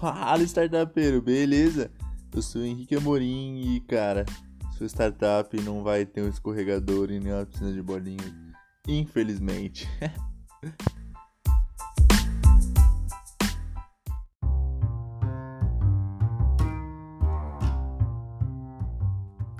Fala, 0.00 0.42
startupeiro, 0.42 1.22
beleza? 1.22 1.90
Eu 2.34 2.42
sou 2.42 2.62
o 2.62 2.64
Henrique 2.64 2.96
Amorim 2.96 3.76
e, 3.76 3.80
cara, 3.80 4.26
sua 4.76 4.86
startup 4.88 5.56
não 5.62 5.84
vai 5.84 6.04
ter 6.04 6.20
um 6.20 6.28
escorregador 6.28 7.12
e 7.12 7.20
nem 7.20 7.32
uma 7.32 7.46
piscina 7.46 7.72
de 7.72 7.80
bolinhas, 7.80 8.32
infelizmente. 8.88 9.88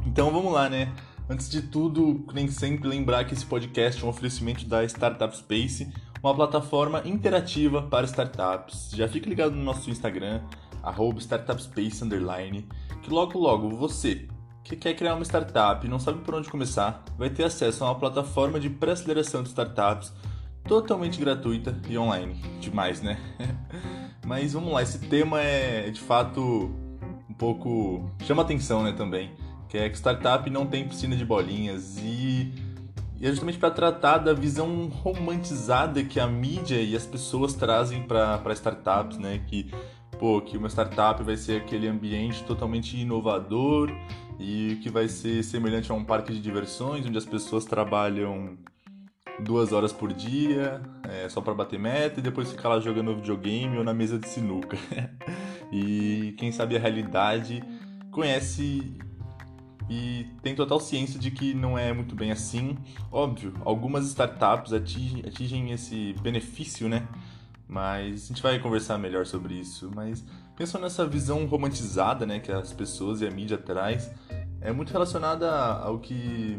então 0.04 0.32
vamos 0.32 0.52
lá, 0.52 0.68
né? 0.68 0.92
Antes 1.30 1.48
de 1.48 1.62
tudo, 1.62 2.26
nem 2.34 2.48
sempre 2.48 2.88
lembrar 2.88 3.24
que 3.24 3.34
esse 3.34 3.46
podcast 3.46 4.02
é 4.02 4.06
um 4.06 4.08
oferecimento 4.10 4.66
da 4.66 4.84
Startup 4.84 5.34
Space, 5.34 5.90
uma 6.24 6.34
plataforma 6.34 7.02
interativa 7.04 7.82
para 7.82 8.06
startups. 8.06 8.92
Já 8.94 9.06
fique 9.06 9.28
ligado 9.28 9.54
no 9.54 9.62
nosso 9.62 9.90
Instagram, 9.90 10.40
startupspace, 11.18 12.02
que 13.02 13.10
logo 13.10 13.38
logo 13.38 13.68
você 13.76 14.26
que 14.62 14.74
quer 14.74 14.94
criar 14.94 15.14
uma 15.14 15.24
startup 15.24 15.86
e 15.86 15.90
não 15.90 15.98
sabe 15.98 16.20
por 16.20 16.34
onde 16.34 16.48
começar, 16.48 17.04
vai 17.18 17.28
ter 17.28 17.44
acesso 17.44 17.84
a 17.84 17.88
uma 17.88 17.98
plataforma 17.98 18.58
de 18.58 18.70
pré-aceleração 18.70 19.42
de 19.42 19.50
startups 19.50 20.14
totalmente 20.66 21.20
gratuita 21.20 21.78
e 21.86 21.98
online. 21.98 22.40
Demais, 22.58 23.02
né? 23.02 23.18
Mas 24.26 24.54
vamos 24.54 24.72
lá, 24.72 24.82
esse 24.82 24.98
tema 25.00 25.42
é 25.42 25.90
de 25.90 26.00
fato 26.00 26.74
um 27.28 27.34
pouco. 27.34 28.10
chama 28.22 28.40
atenção, 28.40 28.82
né? 28.82 28.92
Também. 28.92 29.30
Que 29.68 29.76
é 29.76 29.90
que 29.90 29.96
startup 29.98 30.48
não 30.48 30.64
tem 30.64 30.88
piscina 30.88 31.14
de 31.14 31.24
bolinhas 31.26 31.98
e 31.98 32.50
e 33.20 33.26
é 33.26 33.30
justamente 33.30 33.58
para 33.58 33.70
tratar 33.70 34.18
da 34.18 34.32
visão 34.32 34.88
romantizada 34.88 36.02
que 36.02 36.18
a 36.18 36.26
mídia 36.26 36.80
e 36.80 36.96
as 36.96 37.06
pessoas 37.06 37.54
trazem 37.54 38.02
para 38.02 38.52
startups, 38.52 39.18
né? 39.18 39.40
Que, 39.46 39.70
pô, 40.18 40.40
que 40.40 40.56
uma 40.56 40.68
startup 40.68 41.22
vai 41.22 41.36
ser 41.36 41.62
aquele 41.62 41.86
ambiente 41.86 42.42
totalmente 42.44 42.96
inovador 42.96 43.90
e 44.38 44.78
que 44.82 44.90
vai 44.90 45.08
ser 45.08 45.42
semelhante 45.44 45.90
a 45.90 45.94
um 45.94 46.04
parque 46.04 46.32
de 46.32 46.40
diversões, 46.40 47.06
onde 47.06 47.16
as 47.16 47.24
pessoas 47.24 47.64
trabalham 47.64 48.58
duas 49.40 49.72
horas 49.72 49.92
por 49.92 50.12
dia, 50.12 50.80
é, 51.08 51.28
só 51.28 51.40
para 51.40 51.54
bater 51.54 51.78
meta, 51.78 52.20
e 52.20 52.22
depois 52.22 52.50
ficar 52.50 52.68
lá 52.68 52.80
jogando 52.80 53.14
videogame 53.14 53.76
ou 53.78 53.84
na 53.84 53.94
mesa 53.94 54.18
de 54.18 54.28
sinuca. 54.28 54.76
e 55.72 56.34
quem 56.38 56.52
sabe 56.52 56.76
a 56.76 56.80
realidade 56.80 57.62
conhece 58.10 58.96
e 59.88 60.26
tem 60.42 60.54
total 60.54 60.80
ciência 60.80 61.18
de 61.18 61.30
que 61.30 61.52
não 61.52 61.78
é 61.78 61.92
muito 61.92 62.14
bem 62.14 62.30
assim. 62.30 62.76
Óbvio, 63.12 63.52
algumas 63.64 64.06
startups 64.06 64.72
atingem, 64.72 65.22
atingem 65.26 65.70
esse 65.72 66.14
benefício, 66.22 66.88
né? 66.88 67.06
Mas 67.68 68.24
a 68.24 68.28
gente 68.28 68.42
vai 68.42 68.58
conversar 68.58 68.98
melhor 68.98 69.26
sobre 69.26 69.54
isso. 69.54 69.90
Mas 69.94 70.24
pensando 70.56 70.82
nessa 70.82 71.06
visão 71.06 71.44
romantizada, 71.46 72.24
né, 72.24 72.38
que 72.38 72.50
as 72.50 72.72
pessoas 72.72 73.20
e 73.20 73.26
a 73.26 73.30
mídia 73.30 73.58
traz, 73.58 74.10
é 74.60 74.72
muito 74.72 74.92
relacionada 74.92 75.50
ao 75.50 75.98
que 75.98 76.58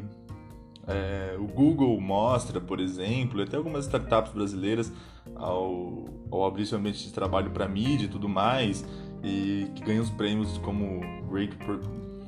é, 0.87 1.35
o 1.39 1.47
Google 1.47 1.99
mostra, 1.99 2.61
por 2.61 2.79
exemplo, 2.79 3.39
e 3.39 3.43
até 3.43 3.57
algumas 3.57 3.85
startups 3.85 4.33
brasileiras 4.33 4.91
ao, 5.35 6.05
ao 6.29 6.45
abrir 6.45 6.65
seu 6.65 6.77
ambiente 6.77 7.03
de 7.03 7.11
trabalho 7.11 7.49
para 7.49 7.67
mídia 7.67 8.05
e 8.05 8.09
tudo 8.09 8.29
mais, 8.29 8.85
e 9.23 9.67
que 9.73 9.83
ganham 9.83 10.03
os 10.03 10.11
prêmios 10.11 10.57
como 10.59 11.01
Great 11.27 11.57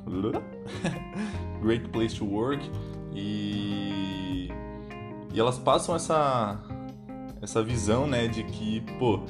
Great 1.62 1.88
Place 1.88 2.16
to 2.16 2.24
Work 2.24 2.70
e, 3.12 4.48
e 5.32 5.40
elas 5.40 5.58
passam 5.58 5.94
essa 5.94 6.60
essa 7.40 7.62
visão, 7.62 8.06
né, 8.06 8.26
de 8.26 8.42
que, 8.42 8.80
pô, 8.98 9.20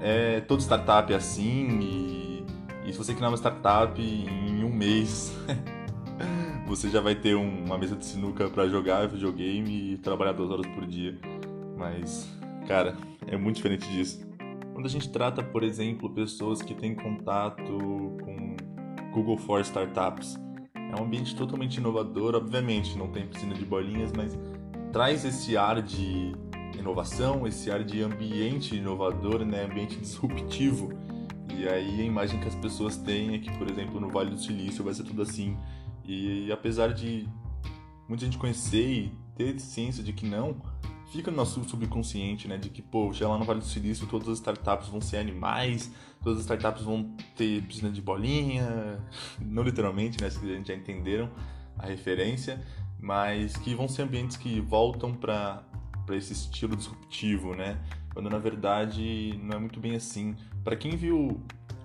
é 0.00 0.40
todo 0.40 0.60
startup 0.60 1.12
é 1.12 1.16
assim 1.16 1.80
e, 1.80 2.44
e 2.86 2.92
se 2.92 2.98
você 2.98 3.12
criar 3.12 3.28
uma 3.28 3.36
startup 3.36 4.00
em 4.00 4.62
um 4.64 4.72
mês 4.72 5.34
você 6.66 6.88
já 6.88 7.00
vai 7.00 7.14
ter 7.14 7.34
uma 7.34 7.76
mesa 7.76 7.96
de 7.96 8.04
sinuca 8.04 8.48
para 8.48 8.66
jogar 8.68 9.06
videogame 9.06 9.92
e 9.92 9.98
trabalhar 9.98 10.32
duas 10.32 10.50
horas 10.50 10.66
por 10.68 10.86
dia. 10.86 11.18
Mas, 11.76 12.28
cara, 12.66 12.96
é 13.26 13.36
muito 13.36 13.56
diferente 13.56 13.86
disso. 13.90 14.26
Quando 14.72 14.86
a 14.86 14.88
gente 14.88 15.10
trata, 15.10 15.42
por 15.42 15.62
exemplo, 15.62 16.08
pessoas 16.08 16.62
que 16.62 16.74
têm 16.74 16.94
contato 16.94 17.62
com 18.24 18.51
Google 19.12 19.36
for 19.36 19.60
Startups. 19.60 20.38
É 20.74 21.00
um 21.00 21.04
ambiente 21.04 21.36
totalmente 21.36 21.76
inovador, 21.76 22.34
obviamente 22.34 22.98
não 22.98 23.08
tem 23.08 23.26
piscina 23.26 23.54
de 23.54 23.64
bolinhas, 23.64 24.12
mas 24.12 24.38
traz 24.92 25.24
esse 25.24 25.56
ar 25.56 25.80
de 25.80 26.32
inovação, 26.76 27.46
esse 27.46 27.70
ar 27.70 27.84
de 27.84 28.02
ambiente 28.02 28.76
inovador, 28.76 29.44
né, 29.44 29.64
ambiente 29.64 29.96
disruptivo. 30.00 30.90
E 31.54 31.68
aí 31.68 32.00
a 32.00 32.04
imagem 32.04 32.40
que 32.40 32.48
as 32.48 32.54
pessoas 32.54 32.96
têm 32.96 33.34
é 33.34 33.38
que, 33.38 33.50
por 33.58 33.70
exemplo, 33.70 34.00
no 34.00 34.08
Vale 34.08 34.30
do 34.30 34.38
Silício 34.38 34.82
vai 34.82 34.94
ser 34.94 35.04
tudo 35.04 35.22
assim. 35.22 35.56
E, 36.04 36.50
apesar 36.50 36.92
de 36.92 37.28
muita 38.08 38.24
gente 38.24 38.38
conhecer 38.38 38.90
e 38.90 39.12
ter 39.36 39.58
ciência 39.60 40.02
de 40.02 40.12
que 40.12 40.26
não, 40.26 40.56
fica 41.12 41.30
no 41.30 41.36
nosso 41.36 41.62
subconsciente, 41.64 42.48
né? 42.48 42.56
De 42.56 42.70
que, 42.70 42.82
já 43.12 43.28
lá 43.28 43.38
no 43.38 43.44
Vale 43.44 43.60
do 43.60 43.66
Silício 43.66 44.06
todas 44.06 44.28
as 44.28 44.38
startups 44.38 44.88
vão 44.88 45.00
ser 45.00 45.18
animais, 45.18 45.92
todas 46.22 46.38
as 46.38 46.44
startups 46.44 46.82
vão 46.82 47.14
ter 47.36 47.62
piscina 47.62 47.90
de 47.90 48.00
bolinha, 48.00 48.98
não 49.40 49.62
literalmente, 49.62 50.20
né? 50.20 50.30
Se 50.30 50.38
a 50.38 50.54
gente 50.54 50.68
já 50.68 50.74
entenderam 50.74 51.30
a 51.78 51.86
referência, 51.86 52.64
mas 52.98 53.56
que 53.56 53.74
vão 53.74 53.88
ser 53.88 54.02
ambientes 54.02 54.36
que 54.36 54.60
voltam 54.60 55.14
para 55.14 55.62
esse 56.10 56.32
estilo 56.32 56.74
disruptivo, 56.74 57.54
né? 57.54 57.78
Quando 58.12 58.28
na 58.28 58.38
verdade 58.38 59.38
não 59.42 59.56
é 59.56 59.60
muito 59.60 59.80
bem 59.80 59.94
assim. 59.94 60.34
Para 60.64 60.76
quem 60.76 60.96
viu 60.96 61.40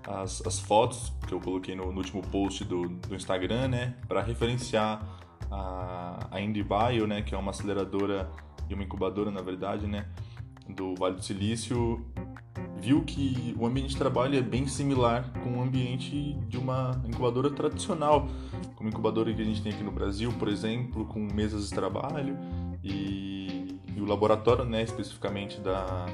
as, 0.06 0.46
as 0.46 0.60
fotos 0.60 1.12
que 1.28 1.34
eu 1.34 1.40
coloquei 1.40 1.76
no, 1.76 1.92
no 1.92 1.98
último 1.98 2.22
post 2.22 2.64
do, 2.64 2.88
do 2.88 3.16
Instagram, 3.16 3.68
né? 3.68 3.96
Para 4.08 4.22
referenciar 4.22 5.02
a, 5.52 6.28
a 6.32 6.42
IndieBio, 6.42 7.08
né? 7.08 7.22
Que 7.22 7.36
é 7.36 7.38
uma 7.38 7.52
aceleradora 7.52 8.30
e 8.70 8.74
uma 8.74 8.84
incubadora, 8.84 9.32
na 9.32 9.42
verdade, 9.42 9.88
né, 9.88 10.06
do 10.68 10.96
Vale 10.96 11.16
do 11.16 11.24
Silício, 11.24 12.06
viu 12.80 13.04
que 13.04 13.56
o 13.58 13.66
ambiente 13.66 13.90
de 13.90 13.98
trabalho 13.98 14.38
é 14.38 14.42
bem 14.42 14.68
similar 14.68 15.32
com 15.44 15.58
o 15.58 15.62
ambiente 15.62 16.34
de 16.48 16.58
uma 16.58 17.02
incubadora 17.06 17.50
tradicional, 17.50 18.28
como 18.76 18.90
a 18.90 18.92
incubadora 18.92 19.34
que 19.34 19.42
a 19.42 19.46
gente 19.46 19.62
tem 19.62 19.72
aqui 19.72 19.84
no 19.84 19.92
Brasil, 19.92 20.32
por 20.34 20.48
exemplo, 20.48 21.06
com 21.06 21.20
mesas 21.20 21.70
de 21.70 21.76
trabalho 21.76 22.38
e, 22.84 23.80
e 23.96 24.02
o 24.02 24.06
laboratório, 24.06 24.66
né, 24.66 24.84
especificamente 24.84 25.60
da, 25.60 26.06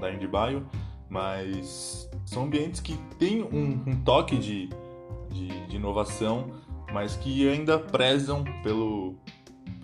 da 0.00 0.12
IndieBio, 0.12 0.66
mas 1.08 2.08
são 2.24 2.44
ambientes 2.44 2.80
que 2.80 2.96
têm 3.18 3.42
um, 3.42 3.82
um 3.86 3.96
toque 4.02 4.36
de, 4.36 4.68
de, 5.30 5.66
de 5.66 5.76
inovação, 5.76 6.46
mas 6.92 7.16
que 7.16 7.48
ainda 7.48 7.78
prezam 7.78 8.44
pelo, 8.62 9.16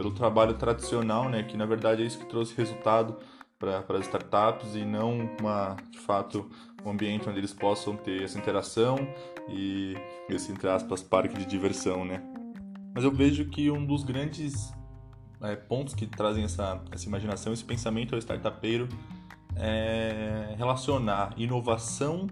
pelo 0.01 0.13
trabalho 0.13 0.55
tradicional, 0.55 1.29
né, 1.29 1.43
que 1.43 1.59
na 1.59 1.67
verdade 1.67 2.03
é 2.03 2.07
isso 2.07 2.19
que 2.19 2.25
trouxe 2.25 2.57
resultado 2.57 3.19
para 3.59 3.85
as 3.99 4.07
startups 4.07 4.75
e 4.75 4.83
não 4.83 5.29
uma, 5.39 5.77
de 5.91 5.99
fato, 5.99 6.49
um 6.83 6.91
ambiente 6.91 7.29
onde 7.29 7.37
eles 7.37 7.53
possam 7.53 7.95
ter 7.95 8.23
essa 8.23 8.39
interação 8.39 8.97
e 9.47 9.95
esse, 10.27 10.51
entre 10.51 10.71
aspas, 10.71 11.03
parque 11.03 11.37
de 11.37 11.45
diversão, 11.45 12.03
né. 12.03 12.23
Mas 12.95 13.05
eu 13.05 13.13
vejo 13.13 13.45
que 13.51 13.71
um 13.71 13.85
dos 13.85 14.03
grandes 14.03 14.73
é, 15.43 15.55
pontos 15.55 15.95
que 15.95 16.07
trazem 16.07 16.45
essa, 16.45 16.83
essa 16.91 17.07
imaginação, 17.07 17.53
esse 17.53 17.63
pensamento 17.63 18.15
ao 18.15 18.19
startupeiro 18.19 18.89
é 19.55 20.55
relacionar 20.57 21.35
inovação 21.37 22.27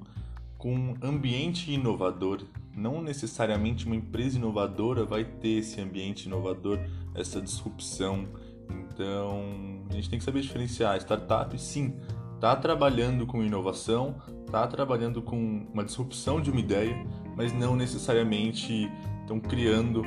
com 0.56 0.97
ambiente 1.03 1.71
inovador. 1.71 2.45
Não 2.75 3.03
necessariamente 3.03 3.85
uma 3.85 3.97
empresa 3.97 4.39
inovadora 4.39 5.05
vai 5.05 5.25
ter 5.25 5.59
esse 5.59 5.81
ambiente 5.83 6.27
inovador, 6.27 6.79
essa 7.19 7.41
disrupção. 7.41 8.27
Então, 8.71 9.43
a 9.91 9.94
gente 9.94 10.11
tem 10.11 10.19
que 10.19 10.25
saber 10.25 10.41
diferenciar. 10.41 10.97
Startup, 10.99 11.59
sim, 11.59 11.94
está 12.35 12.55
trabalhando 12.56 13.26
com 13.26 13.43
inovação, 13.43 14.17
está 14.47 14.67
trabalhando 14.67 15.23
com 15.23 15.67
uma 15.73 15.85
disrupção 15.85 16.41
de 16.41 16.50
uma 16.50 16.61
ideia, 16.61 16.97
mas 17.37 17.53
não 17.53 17.76
necessariamente 17.76 18.91
estão 19.20 19.41
criando 19.41 20.03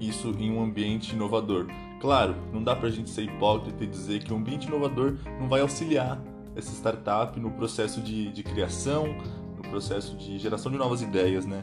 isso 0.00 0.34
em 0.38 0.50
um 0.50 0.62
ambiente 0.62 1.14
inovador. 1.14 1.66
Claro, 2.00 2.36
não 2.52 2.62
dá 2.62 2.76
para 2.76 2.88
a 2.88 2.90
gente 2.90 3.08
ser 3.08 3.22
hipócrita 3.22 3.82
e 3.82 3.86
dizer 3.86 4.22
que 4.22 4.32
o 4.32 4.36
ambiente 4.36 4.66
inovador 4.66 5.16
não 5.40 5.48
vai 5.48 5.60
auxiliar 5.60 6.20
essa 6.54 6.70
startup 6.72 7.38
no 7.38 7.50
processo 7.52 8.00
de, 8.00 8.30
de 8.32 8.42
criação, 8.42 9.16
no 9.56 9.62
processo 9.70 10.16
de 10.16 10.38
geração 10.38 10.70
de 10.70 10.78
novas 10.78 11.02
ideias, 11.02 11.46
né? 11.46 11.60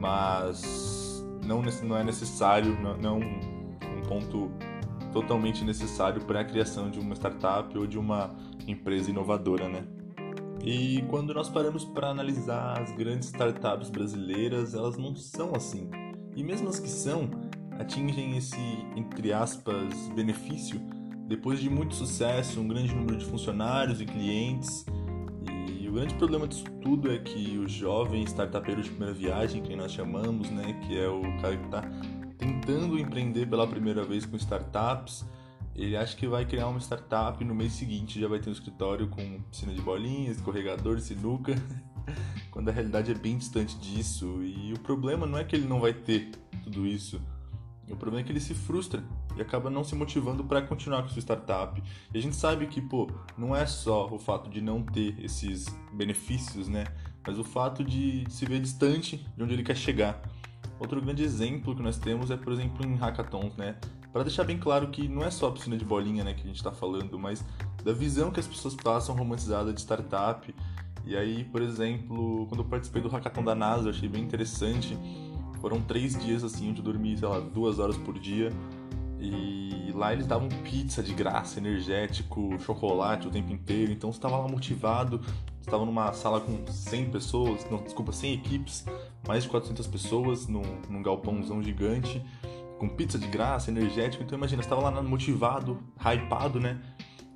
Mas 0.00 1.24
não, 1.44 1.62
não 1.82 1.96
é 1.96 2.04
necessário, 2.04 2.78
não, 2.80 2.96
não 2.98 3.20
ponto 4.08 4.50
totalmente 5.12 5.64
necessário 5.64 6.24
para 6.24 6.40
a 6.40 6.44
criação 6.44 6.90
de 6.90 6.98
uma 6.98 7.14
startup 7.14 7.76
ou 7.76 7.86
de 7.86 7.98
uma 7.98 8.34
empresa 8.66 9.10
inovadora, 9.10 9.68
né? 9.68 9.84
E 10.64 11.02
quando 11.08 11.32
nós 11.32 11.48
paramos 11.48 11.84
para 11.84 12.08
analisar 12.08 12.80
as 12.80 12.90
grandes 12.92 13.28
startups 13.28 13.90
brasileiras, 13.90 14.74
elas 14.74 14.96
não 14.96 15.14
são 15.14 15.54
assim. 15.54 15.88
E 16.34 16.42
mesmo 16.42 16.68
as 16.68 16.80
que 16.80 16.88
são, 16.88 17.30
atingem 17.78 18.36
esse, 18.36 18.58
entre 18.96 19.32
aspas, 19.32 19.94
benefício 20.14 20.80
depois 21.28 21.60
de 21.60 21.68
muito 21.68 21.94
sucesso, 21.94 22.58
um 22.58 22.66
grande 22.66 22.94
número 22.94 23.18
de 23.18 23.26
funcionários 23.26 24.00
e 24.00 24.06
clientes. 24.06 24.86
E 25.78 25.86
o 25.86 25.92
grande 25.92 26.14
problema 26.14 26.48
disso 26.48 26.64
tudo 26.80 27.12
é 27.12 27.18
que 27.18 27.58
o 27.58 27.68
jovem 27.68 28.22
startupeiro 28.24 28.82
de 28.82 28.88
primeira 28.88 29.12
viagem, 29.12 29.62
que 29.62 29.76
nós 29.76 29.92
chamamos, 29.92 30.50
né, 30.50 30.80
que 30.86 30.98
é 30.98 31.06
o 31.06 31.20
cara 31.42 31.56
que 31.56 31.66
está 31.66 31.82
tentando 32.38 32.98
empreender 32.98 33.46
pela 33.46 33.66
primeira 33.66 34.04
vez 34.04 34.24
com 34.24 34.36
startups, 34.36 35.26
ele 35.74 35.96
acha 35.96 36.16
que 36.16 36.26
vai 36.26 36.44
criar 36.44 36.68
uma 36.68 36.80
startup 36.80 37.44
no 37.44 37.54
mês 37.54 37.72
seguinte 37.72 38.20
já 38.20 38.28
vai 38.28 38.38
ter 38.38 38.48
um 38.48 38.52
escritório 38.52 39.08
com 39.08 39.42
piscina 39.50 39.74
de 39.74 39.80
bolinhas, 39.80 40.36
escorregador, 40.36 40.98
sinuca, 41.00 41.54
quando 42.50 42.68
a 42.68 42.72
realidade 42.72 43.10
é 43.10 43.14
bem 43.14 43.36
distante 43.36 43.76
disso. 43.78 44.42
E 44.42 44.72
o 44.72 44.78
problema 44.78 45.26
não 45.26 45.38
é 45.38 45.44
que 45.44 45.54
ele 45.54 45.68
não 45.68 45.80
vai 45.80 45.92
ter 45.92 46.30
tudo 46.64 46.86
isso, 46.86 47.20
o 47.90 47.96
problema 47.96 48.20
é 48.20 48.24
que 48.24 48.32
ele 48.32 48.40
se 48.40 48.54
frustra 48.54 49.02
e 49.36 49.40
acaba 49.40 49.70
não 49.70 49.82
se 49.82 49.94
motivando 49.94 50.44
para 50.44 50.60
continuar 50.62 51.02
com 51.02 51.08
sua 51.08 51.20
startup. 51.20 51.82
E 52.12 52.18
a 52.18 52.20
gente 52.20 52.36
sabe 52.36 52.66
que, 52.66 52.80
pô, 52.80 53.10
não 53.36 53.54
é 53.54 53.66
só 53.66 54.06
o 54.12 54.18
fato 54.18 54.50
de 54.50 54.60
não 54.60 54.82
ter 54.82 55.14
esses 55.22 55.66
benefícios, 55.92 56.68
né? 56.68 56.84
Mas 57.26 57.38
o 57.38 57.44
fato 57.44 57.84
de 57.84 58.24
se 58.28 58.44
ver 58.46 58.60
distante 58.60 59.26
de 59.36 59.42
onde 59.42 59.54
ele 59.54 59.62
quer 59.62 59.76
chegar. 59.76 60.20
Outro 60.80 61.00
grande 61.00 61.22
exemplo 61.22 61.74
que 61.74 61.82
nós 61.82 61.98
temos 61.98 62.30
é, 62.30 62.36
por 62.36 62.52
exemplo, 62.52 62.86
em 62.86 62.94
hackathons, 62.94 63.56
né? 63.56 63.76
Para 64.12 64.22
deixar 64.22 64.44
bem 64.44 64.58
claro 64.58 64.88
que 64.88 65.06
não 65.08 65.24
é 65.24 65.30
só 65.30 65.48
a 65.48 65.52
piscina 65.52 65.76
de 65.76 65.84
bolinha, 65.84 66.24
né, 66.24 66.32
que 66.32 66.42
a 66.42 66.46
gente 66.46 66.56
está 66.56 66.72
falando, 66.72 67.18
mas 67.18 67.44
da 67.84 67.92
visão 67.92 68.30
que 68.30 68.40
as 68.40 68.46
pessoas 68.46 68.74
passam 68.74 69.14
romantizada 69.14 69.72
de 69.72 69.80
startup. 69.80 70.54
E 71.04 71.16
aí, 71.16 71.44
por 71.44 71.62
exemplo, 71.62 72.46
quando 72.48 72.60
eu 72.60 72.64
participei 72.64 73.02
do 73.02 73.08
hackathon 73.08 73.44
da 73.44 73.54
NASA, 73.54 73.88
eu 73.88 73.90
achei 73.90 74.08
bem 74.08 74.22
interessante. 74.22 74.96
Foram 75.60 75.80
três 75.80 76.18
dias 76.18 76.44
assim, 76.44 76.70
onde 76.70 76.80
eu 76.80 76.84
dormi, 76.84 77.16
sei 77.16 77.28
lá, 77.28 77.40
duas 77.40 77.78
horas 77.78 77.96
por 77.96 78.18
dia. 78.18 78.52
E 79.20 79.90
lá 79.94 80.12
eles 80.12 80.26
davam 80.26 80.48
pizza 80.48 81.02
de 81.02 81.12
graça, 81.12 81.58
energético, 81.58 82.58
chocolate 82.60 83.26
o 83.26 83.30
tempo 83.30 83.52
inteiro. 83.52 83.92
Então 83.92 84.12
você 84.12 84.18
estava 84.18 84.38
lá 84.38 84.48
motivado, 84.48 85.20
estava 85.68 85.84
numa 85.84 86.12
sala 86.12 86.40
com 86.40 86.66
100 86.66 87.10
pessoas, 87.10 87.70
não, 87.70 87.78
desculpa, 87.82 88.12
100 88.12 88.34
equipes, 88.34 88.84
mais 89.26 89.44
de 89.44 89.50
400 89.50 89.86
pessoas 89.86 90.46
num, 90.46 90.62
num 90.88 91.02
galpãozão 91.02 91.62
gigante, 91.62 92.24
com 92.78 92.88
pizza 92.88 93.18
de 93.18 93.26
graça, 93.26 93.70
energético. 93.70 94.22
Então 94.22 94.36
imagina, 94.36 94.62
estava 94.62 94.82
lá 94.82 95.02
motivado, 95.02 95.82
hypado, 95.98 96.58
né? 96.58 96.80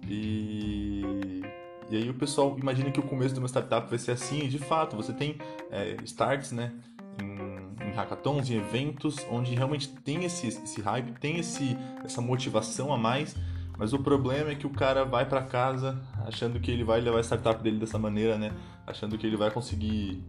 E, 0.08 1.42
e 1.90 1.96
aí 1.96 2.10
o 2.10 2.14
pessoal 2.14 2.56
imagina 2.58 2.90
que 2.90 3.00
o 3.00 3.02
começo 3.02 3.34
de 3.34 3.38
uma 3.38 3.48
startup 3.48 3.88
vai 3.88 3.98
ser 3.98 4.12
assim, 4.12 4.40
e 4.40 4.48
de 4.48 4.58
fato, 4.58 4.96
você 4.96 5.12
tem 5.12 5.36
é, 5.70 5.96
starts, 6.04 6.52
né? 6.52 6.72
Em, 7.20 7.86
em 7.86 7.92
hackathons, 7.92 8.50
em 8.50 8.56
eventos, 8.56 9.16
onde 9.30 9.54
realmente 9.54 9.88
tem 9.88 10.24
esse, 10.24 10.48
esse 10.48 10.80
hype, 10.80 11.12
tem 11.20 11.38
esse, 11.38 11.76
essa 12.04 12.20
motivação 12.20 12.92
a 12.92 12.96
mais 12.96 13.36
mas 13.82 13.92
o 13.92 13.98
problema 13.98 14.50
é 14.50 14.54
que 14.54 14.64
o 14.64 14.70
cara 14.70 15.04
vai 15.04 15.28
para 15.28 15.42
casa 15.42 16.00
achando 16.24 16.60
que 16.60 16.70
ele 16.70 16.84
vai 16.84 17.00
levar 17.00 17.18
a 17.18 17.20
startup 17.20 17.60
dele 17.60 17.80
dessa 17.80 17.98
maneira, 17.98 18.38
né? 18.38 18.52
Achando 18.86 19.18
que 19.18 19.26
ele 19.26 19.36
vai 19.36 19.50
conseguir 19.50 20.24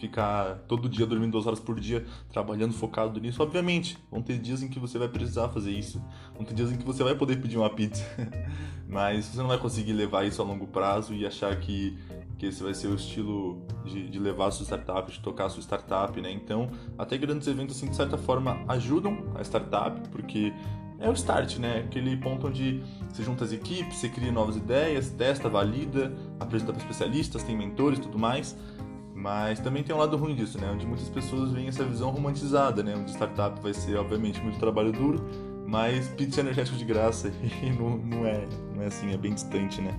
ficar 0.00 0.56
todo 0.66 0.88
dia 0.88 1.06
dormindo 1.06 1.30
duas 1.30 1.46
horas 1.46 1.60
por 1.60 1.78
dia, 1.78 2.04
trabalhando 2.32 2.72
focado 2.72 3.20
nisso. 3.20 3.40
Obviamente, 3.40 3.96
vão 4.10 4.20
ter 4.20 4.40
dias 4.40 4.60
em 4.60 4.68
que 4.68 4.80
você 4.80 4.98
vai 4.98 5.06
precisar 5.06 5.50
fazer 5.50 5.70
isso. 5.70 6.04
Vão 6.34 6.44
ter 6.44 6.52
dias 6.52 6.72
em 6.72 6.78
que 6.78 6.84
você 6.84 7.04
vai 7.04 7.14
poder 7.14 7.40
pedir 7.40 7.58
uma 7.58 7.70
pizza. 7.70 8.04
Mas 8.88 9.26
você 9.26 9.38
não 9.38 9.46
vai 9.46 9.58
conseguir 9.58 9.92
levar 9.92 10.26
isso 10.26 10.42
a 10.42 10.44
longo 10.44 10.66
prazo 10.66 11.14
e 11.14 11.24
achar 11.24 11.54
que, 11.60 11.96
que 12.38 12.46
esse 12.46 12.60
vai 12.60 12.74
ser 12.74 12.88
o 12.88 12.96
estilo 12.96 13.64
de, 13.84 14.10
de 14.10 14.18
levar 14.18 14.48
a 14.48 14.50
sua 14.50 14.64
startup, 14.64 15.12
de 15.12 15.20
tocar 15.20 15.44
a 15.44 15.48
sua 15.48 15.62
startup, 15.62 16.20
né? 16.20 16.32
Então, 16.32 16.68
até 16.98 17.16
grandes 17.16 17.46
eventos, 17.46 17.76
assim, 17.76 17.88
de 17.88 17.94
certa 17.94 18.18
forma, 18.18 18.64
ajudam 18.66 19.32
a 19.36 19.42
startup, 19.42 20.08
porque 20.08 20.52
é 21.00 21.08
o 21.08 21.12
start, 21.14 21.56
né? 21.56 21.78
Aquele 21.78 22.16
ponto 22.16 22.46
onde 22.46 22.82
você 23.08 23.22
junta 23.22 23.44
as 23.44 23.52
equipes, 23.52 23.96
você 23.96 24.08
cria 24.08 24.30
novas 24.30 24.56
ideias, 24.56 25.10
testa, 25.10 25.48
valida, 25.48 26.12
apresenta 26.38 26.72
para 26.72 26.82
especialistas, 26.82 27.42
tem 27.42 27.56
mentores 27.56 27.98
e 27.98 28.02
tudo 28.02 28.18
mais. 28.18 28.56
Mas 29.14 29.58
também 29.60 29.82
tem 29.82 29.94
um 29.94 29.98
lado 29.98 30.16
ruim 30.16 30.34
disso, 30.34 30.58
né? 30.58 30.70
Onde 30.72 30.86
muitas 30.86 31.08
pessoas 31.08 31.52
veem 31.52 31.68
essa 31.68 31.84
visão 31.84 32.10
romantizada, 32.10 32.82
né? 32.82 32.94
Onde 32.96 33.10
startup 33.10 33.60
vai 33.60 33.74
ser, 33.74 33.96
obviamente, 33.96 34.40
muito 34.40 34.58
trabalho 34.58 34.92
duro, 34.92 35.22
mas 35.66 36.08
pizza 36.08 36.40
energético 36.40 36.76
de 36.76 36.84
graça 36.84 37.32
e 37.62 37.70
não, 37.70 37.96
não, 37.98 38.26
é, 38.26 38.46
não 38.74 38.82
é 38.82 38.86
assim, 38.86 39.12
é 39.12 39.16
bem 39.16 39.34
distante, 39.34 39.80
né? 39.80 39.98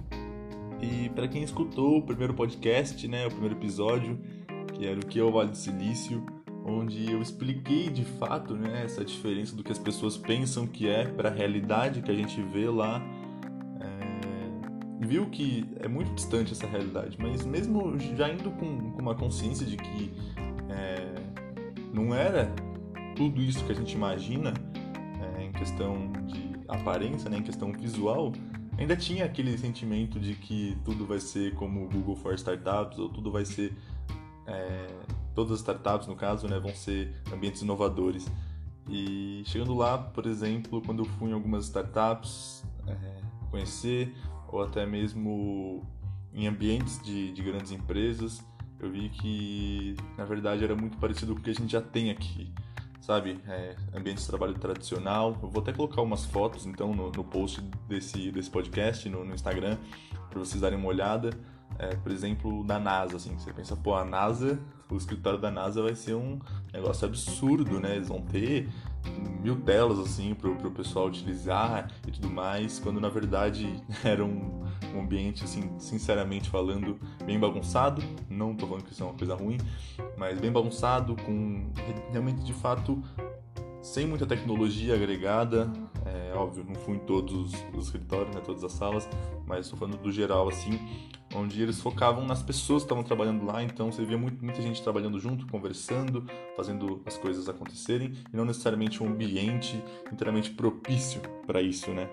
E 0.82 1.10
para 1.10 1.28
quem 1.28 1.44
escutou 1.44 1.98
o 1.98 2.02
primeiro 2.02 2.34
podcast, 2.34 3.08
né? 3.08 3.28
O 3.28 3.32
primeiro 3.32 3.56
episódio, 3.56 4.20
que 4.74 4.86
era 4.86 5.00
o 5.00 5.06
que 5.06 5.20
é 5.20 5.24
o 5.24 5.32
Vale 5.32 5.50
do 5.50 5.58
Silício, 5.58 6.26
onde 6.66 7.12
eu 7.12 7.22
expliquei 7.22 7.90
de 7.90 8.06
fato 8.06 8.56
né, 8.56 8.84
essa 8.84 9.04
diferença 9.04 9.56
do 9.56 9.64
que 9.64 9.72
as 9.72 9.80
pessoas 9.80 10.18
pensam 10.18 10.68
que 10.68 10.88
é 10.88 11.06
para 11.06 11.30
a 11.30 11.32
realidade 11.32 12.02
que 12.02 12.12
a 12.12 12.16
gente 12.16 12.42
vê 12.42 12.70
lá. 12.70 13.02
É, 13.80 15.06
viu 15.06 15.28
que 15.28 15.66
é 15.80 15.88
muito 15.88 16.14
distante 16.14 16.52
essa 16.52 16.68
realidade, 16.68 17.18
mas 17.20 17.46
mesmo 17.46 17.98
já 18.16 18.30
indo 18.30 18.52
com, 18.52 18.92
com 18.92 19.02
uma 19.02 19.16
consciência 19.16 19.66
de 19.66 19.78
que 19.78 20.14
é, 20.70 21.14
não 21.94 22.14
era 22.14 22.54
tudo 23.16 23.42
isso 23.42 23.64
que 23.66 23.72
a 23.72 23.76
gente 23.76 23.94
imagina 23.94 24.54
é, 25.38 25.44
em 25.44 25.52
questão 25.52 26.12
de 26.26 26.52
aparência, 26.68 27.30
né, 27.30 27.38
em 27.38 27.44
questão 27.44 27.72
visual, 27.74 28.32
ainda 28.78 28.96
tinha 28.96 29.26
aquele 29.26 29.58
sentimento 29.58 30.20
de 30.20 30.34
que 30.36 30.78
tudo 30.86 31.06
vai 31.06 31.20
ser 31.20 31.54
como 31.56 31.86
o 31.86 31.90
Google 31.90 32.16
for 32.16 32.34
Startups 32.36 32.98
ou 32.98 33.10
tudo 33.10 33.32
vai 33.32 33.46
ser 33.46 33.74
é, 34.48 34.88
todas 35.34 35.54
as 35.54 35.60
startups, 35.60 36.08
no 36.08 36.16
caso, 36.16 36.48
né, 36.48 36.60
vão 36.60 36.74
ser 36.74 37.14
ambientes 37.34 37.62
inovadores. 37.62 38.30
E 38.90 39.44
chegando 39.46 39.74
lá, 39.74 39.98
por 39.98 40.26
exemplo, 40.26 40.82
quando 40.82 41.00
eu 41.00 41.06
fui 41.06 41.30
em 41.30 41.34
algumas 41.34 41.66
startups 41.66 42.64
é, 42.88 43.22
conhecer, 43.50 44.14
ou 44.48 44.62
até 44.62 44.86
mesmo 44.86 45.86
em 46.34 46.48
ambientes 46.48 47.02
de, 47.02 47.32
de 47.32 47.42
grandes 47.42 47.72
empresas, 47.72 48.44
eu 48.80 48.90
vi 48.90 49.10
que 49.10 49.96
na 50.18 50.26
verdade 50.26 50.64
era 50.64 50.76
muito 50.76 50.98
parecido 50.98 51.34
com 51.34 51.40
o 51.40 51.44
que 51.44 51.52
a 51.52 51.54
gente 51.54 51.72
já 51.72 51.82
tem 51.82 52.10
aqui, 52.10 52.52
sabe? 53.00 53.40
É, 53.48 53.76
ambiente 53.94 54.20
de 54.20 54.28
trabalho 54.28 54.56
tradicional. 54.56 55.38
Eu 55.42 55.50
vou 55.50 55.62
até 55.62 55.72
colocar 55.72 56.02
umas 56.02 56.26
fotos 56.26 56.66
então 56.66 56.94
no, 56.94 57.12
no 57.12 57.24
post 57.24 57.62
desse, 57.88 58.32
desse 58.32 58.50
podcast 58.50 59.08
no, 59.08 59.24
no 59.24 59.34
Instagram 59.34 59.78
para 60.30 60.40
vocês 60.40 60.62
darem 60.62 60.78
uma 60.78 60.88
olhada. 60.88 61.30
É, 61.80 61.96
por 61.96 62.12
exemplo, 62.12 62.64
da 62.64 62.80
NASA, 62.80 63.18
assim, 63.18 63.34
você 63.38 63.54
pensa, 63.54 63.76
pô, 63.76 63.96
a 63.96 64.04
NASA 64.04 64.60
o 64.92 64.98
escritório 64.98 65.40
da 65.40 65.50
NASA 65.50 65.82
vai 65.82 65.96
ser 65.96 66.16
um 66.16 66.38
negócio 66.74 67.08
absurdo, 67.08 67.80
né? 67.80 67.96
Eles 67.96 68.10
vão 68.10 68.22
ter 68.22 68.70
mil 69.42 69.56
telas 69.62 69.98
assim 69.98 70.36
para 70.36 70.50
o 70.50 70.72
pessoal 70.72 71.08
utilizar 71.08 71.90
e 72.06 72.12
tudo 72.12 72.30
mais, 72.30 72.78
quando 72.78 73.00
na 73.00 73.10
verdade 73.10 73.82
era 74.04 74.24
um, 74.24 74.64
um, 74.94 75.00
ambiente 75.00 75.44
assim, 75.44 75.72
sinceramente 75.80 76.50
falando, 76.50 77.00
bem 77.26 77.40
bagunçado. 77.40 78.04
Não 78.30 78.54
tô 78.54 78.68
falando 78.68 78.84
que 78.84 78.92
isso 78.92 79.02
é 79.02 79.06
uma 79.06 79.16
coisa 79.16 79.34
ruim, 79.34 79.58
mas 80.18 80.40
bem 80.40 80.52
bagunçado, 80.52 81.16
com 81.16 81.72
realmente 82.12 82.44
de 82.44 82.54
fato 82.54 83.02
sem 83.82 84.06
muita 84.06 84.26
tecnologia 84.26 84.94
agregada. 84.94 85.72
É 86.06 86.34
óbvio, 86.36 86.66
não 86.68 86.76
fui 86.76 86.96
em 86.96 87.00
todos 87.00 87.54
os 87.74 87.86
escritórios, 87.86 88.36
né, 88.36 88.42
todas 88.44 88.64
as 88.64 88.74
salas, 88.74 89.08
mas 89.46 89.66
estou 89.66 89.80
falando 89.80 89.98
do 89.98 90.12
geral 90.12 90.50
assim 90.50 90.80
onde 91.34 91.62
eles 91.62 91.80
focavam 91.80 92.26
nas 92.26 92.44
pessoas 92.44 92.84
que 92.84 92.86
estavam 92.86 93.04
trabalhando 93.04 93.46
lá, 93.46 93.64
então 93.64 93.92
você 93.92 94.04
via 94.04 94.18
muito, 94.18 94.44
muita 94.44 94.62
gente 94.62 94.82
trabalhando 94.82 95.20
junto, 95.20 95.48
conversando, 95.48 96.26
fazendo 96.56 97.02
as 97.06 97.18
coisas 97.18 97.48
acontecerem, 97.48 98.14
e 98.32 98.36
não 98.36 98.46
necessariamente 98.46 99.02
um 99.02 99.08
ambiente 99.08 99.82
inteiramente 100.12 100.52
propício 100.52 101.22
para 101.46 101.62
isso, 101.62 101.92
né? 101.92 102.10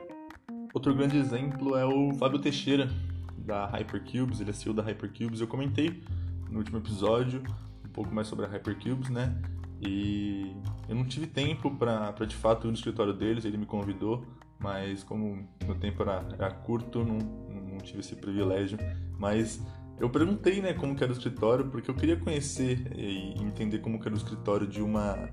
Outro 0.73 0.95
grande 0.95 1.17
exemplo 1.17 1.77
é 1.77 1.85
o 1.85 2.13
Fábio 2.15 2.39
Teixeira, 2.39 2.89
da 3.37 3.67
Hypercubes, 3.67 4.41
ele 4.41 4.51
é 4.51 4.53
CEO 4.53 4.75
da 4.75 4.83
Hypercubes, 4.83 5.41
eu 5.41 5.47
comentei 5.47 6.03
no 6.51 6.59
último 6.59 6.79
episódio 6.79 7.43
um 7.85 7.89
pouco 7.89 8.15
mais 8.15 8.29
sobre 8.29 8.45
a 8.45 8.49
Hypercubes, 8.49 9.09
né? 9.09 9.35
E 9.81 10.55
eu 10.89 10.95
não 10.95 11.05
tive 11.05 11.27
tempo 11.27 11.71
para 11.71 12.13
de 12.27 12.37
fato 12.37 12.67
ir 12.67 12.71
no 12.71 12.75
escritório 12.75 13.15
deles, 13.15 13.45
ele 13.45 13.57
me 13.57 13.67
convidou, 13.67 14.25
mas 14.59 15.03
como 15.03 15.49
meu 15.65 15.75
tempo 15.77 16.03
era, 16.03 16.27
era 16.33 16.51
curto, 16.51 17.05
não, 17.05 17.19
não 17.19 17.79
tive 17.79 18.01
esse 18.01 18.17
privilégio. 18.17 18.79
Mas 19.19 19.61
eu 20.01 20.09
perguntei, 20.09 20.63
né, 20.63 20.73
como 20.73 20.95
que 20.95 21.03
era 21.03 21.13
o 21.13 21.17
escritório, 21.17 21.67
porque 21.67 21.91
eu 21.91 21.95
queria 21.95 22.17
conhecer 22.17 22.93
e 22.97 23.35
entender 23.43 23.81
como 23.81 23.99
que 23.99 24.07
era 24.07 24.15
o 24.15 24.19
escritório 24.19 24.67
de 24.67 24.81
uma 24.81 25.29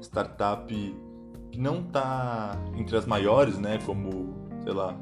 startup 0.00 0.72
que 1.50 1.58
não 1.58 1.80
está 1.80 2.60
entre 2.76 2.96
as 2.96 3.06
maiores, 3.06 3.58
né, 3.58 3.78
como, 3.86 4.34
sei 4.64 4.72
lá, 4.72 4.92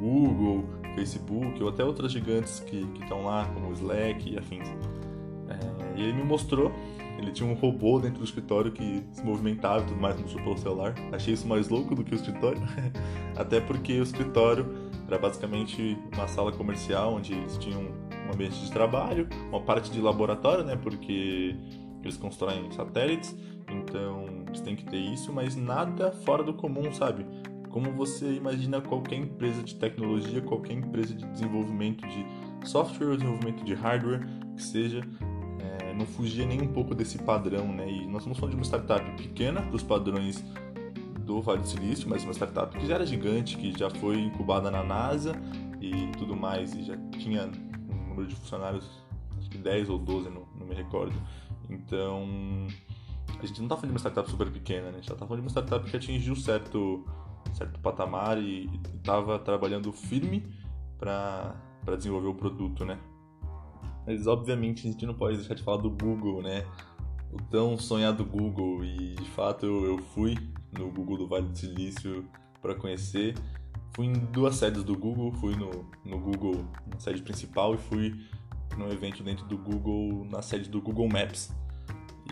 Google, 0.00 0.64
Facebook 0.94 1.62
ou 1.62 1.68
até 1.68 1.84
outras 1.84 2.12
gigantes 2.12 2.60
que 2.60 2.86
estão 3.00 3.24
lá, 3.24 3.46
como 3.52 3.68
o 3.68 3.72
Slack 3.72 4.30
e 4.30 4.38
afins. 4.38 4.68
É, 5.48 6.00
e 6.00 6.02
ele 6.02 6.14
me 6.14 6.24
mostrou, 6.24 6.72
ele 7.18 7.30
tinha 7.30 7.48
um 7.48 7.54
robô 7.54 8.00
dentro 8.00 8.18
do 8.18 8.24
escritório 8.24 8.72
que 8.72 9.04
se 9.12 9.22
movimentava 9.22 9.82
e 9.82 9.86
tudo 9.86 10.00
mais, 10.00 10.18
mostrou 10.18 10.42
pelo 10.42 10.58
celular. 10.58 10.94
Achei 11.12 11.34
isso 11.34 11.46
mais 11.46 11.68
louco 11.68 11.94
do 11.94 12.02
que 12.02 12.14
o 12.14 12.16
escritório, 12.16 12.60
até 13.36 13.60
porque 13.60 14.00
o 14.00 14.02
escritório 14.02 14.81
era 15.06 15.18
basicamente 15.18 15.98
uma 16.12 16.26
sala 16.28 16.52
comercial 16.52 17.14
onde 17.14 17.32
eles 17.34 17.58
tinham 17.58 17.82
um 17.82 18.32
ambiente 18.32 18.58
de 18.60 18.70
trabalho, 18.70 19.28
uma 19.48 19.60
parte 19.60 19.90
de 19.90 20.00
laboratório, 20.00 20.64
né? 20.64 20.76
Porque 20.76 21.56
eles 22.02 22.16
constroem 22.16 22.70
satélites, 22.72 23.36
então 23.70 24.44
eles 24.46 24.60
têm 24.60 24.74
que 24.76 24.84
ter 24.84 24.98
isso, 24.98 25.32
mas 25.32 25.56
nada 25.56 26.10
fora 26.10 26.42
do 26.42 26.54
comum, 26.54 26.92
sabe? 26.92 27.26
Como 27.70 27.90
você 27.92 28.34
imagina 28.34 28.80
qualquer 28.80 29.16
empresa 29.16 29.62
de 29.62 29.74
tecnologia, 29.76 30.42
qualquer 30.42 30.74
empresa 30.74 31.14
de 31.14 31.24
desenvolvimento 31.26 32.06
de 32.06 32.26
software 32.68 33.16
desenvolvimento 33.16 33.64
de 33.64 33.74
hardware, 33.74 34.26
que 34.56 34.62
seja, 34.62 35.00
é, 35.58 35.94
não 35.94 36.04
fugia 36.04 36.44
nem 36.44 36.60
um 36.60 36.68
pouco 36.68 36.94
desse 36.94 37.18
padrão, 37.18 37.72
né? 37.72 37.90
E 37.90 38.06
nós 38.06 38.18
estamos 38.18 38.38
falando 38.38 38.54
de 38.54 38.58
uma 38.58 38.64
startup 38.64 39.10
pequena, 39.22 39.62
dos 39.62 39.82
padrões 39.82 40.44
do 41.32 41.40
Vale 41.40 41.62
do 41.62 41.66
Silício, 41.66 42.08
mas 42.08 42.24
uma 42.24 42.32
startup 42.32 42.76
que 42.76 42.86
já 42.86 42.96
era 42.96 43.06
gigante, 43.06 43.56
que 43.56 43.76
já 43.76 43.88
foi 43.88 44.20
incubada 44.20 44.70
na 44.70 44.82
NASA 44.82 45.32
e 45.80 46.08
tudo 46.18 46.36
mais, 46.36 46.74
e 46.74 46.84
já 46.84 46.96
tinha 47.18 47.50
um 47.88 48.08
número 48.08 48.26
de 48.26 48.36
funcionários, 48.36 48.88
acho 49.38 49.48
que 49.48 49.58
10 49.58 49.88
ou 49.88 49.98
12, 49.98 50.28
não, 50.28 50.46
não 50.58 50.66
me 50.66 50.74
recordo. 50.74 51.14
Então, 51.70 52.26
a 53.40 53.46
gente 53.46 53.58
não 53.58 53.66
está 53.66 53.76
falando 53.76 53.86
de 53.86 53.92
uma 53.92 53.98
startup 53.98 54.30
super 54.30 54.50
pequena, 54.50 54.84
né? 54.84 54.90
a 54.90 54.92
gente 55.00 55.10
está 55.10 55.26
falando 55.26 55.40
de 55.40 55.46
uma 55.46 55.50
startup 55.50 55.90
que 55.90 55.96
atingiu 55.96 56.36
certo, 56.36 57.04
certo 57.54 57.80
patamar 57.80 58.38
e 58.38 58.68
estava 58.96 59.38
trabalhando 59.38 59.90
firme 59.90 60.44
para 60.98 61.56
desenvolver 61.96 62.28
o 62.28 62.34
produto, 62.34 62.84
né? 62.84 62.98
Mas 64.06 64.26
obviamente 64.26 64.86
a 64.86 64.90
gente 64.90 65.06
não 65.06 65.14
pode 65.14 65.38
deixar 65.38 65.54
de 65.54 65.62
falar 65.62 65.78
do 65.78 65.90
Google, 65.90 66.42
né? 66.42 66.64
O 67.32 67.36
tão 67.50 67.78
sonhado 67.78 68.24
Google 68.24 68.84
e 68.84 69.14
de 69.14 69.30
fato 69.30 69.64
eu, 69.64 69.84
eu 69.86 69.98
fui 69.98 70.36
no 70.72 70.90
Google 70.90 71.18
do 71.18 71.28
Vale 71.28 71.48
do 71.48 71.56
Silício 71.56 72.24
para 72.60 72.74
conhecer. 72.74 73.34
Fui 73.94 74.06
em 74.06 74.12
duas 74.12 74.56
sedes 74.56 74.82
do 74.82 74.96
Google, 74.96 75.32
fui 75.32 75.54
no, 75.54 75.70
no 76.04 76.18
Google 76.18 76.64
na 76.86 76.98
sede 76.98 77.22
principal 77.22 77.74
e 77.74 77.78
fui 77.78 78.14
num 78.76 78.90
evento 78.90 79.22
dentro 79.22 79.44
do 79.46 79.58
Google 79.58 80.26
na 80.30 80.40
sede 80.40 80.68
do 80.70 80.80
Google 80.80 81.08
Maps. 81.08 81.54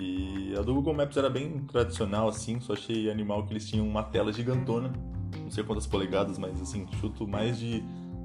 E 0.00 0.54
a 0.56 0.62
do 0.62 0.74
Google 0.74 0.94
Maps 0.94 1.16
era 1.16 1.28
bem 1.28 1.58
tradicional 1.64 2.28
assim, 2.28 2.60
só 2.60 2.72
achei 2.72 3.10
animal 3.10 3.44
que 3.44 3.52
eles 3.52 3.68
tinham 3.68 3.86
uma 3.86 4.02
tela 4.02 4.32
gigantona, 4.32 4.92
não 5.38 5.50
sei 5.50 5.62
quantas 5.62 5.86
polegadas, 5.86 6.38
mas 6.38 6.60
assim, 6.62 6.86
chuto 7.00 7.26
mais 7.26 7.58
de 7.58 7.82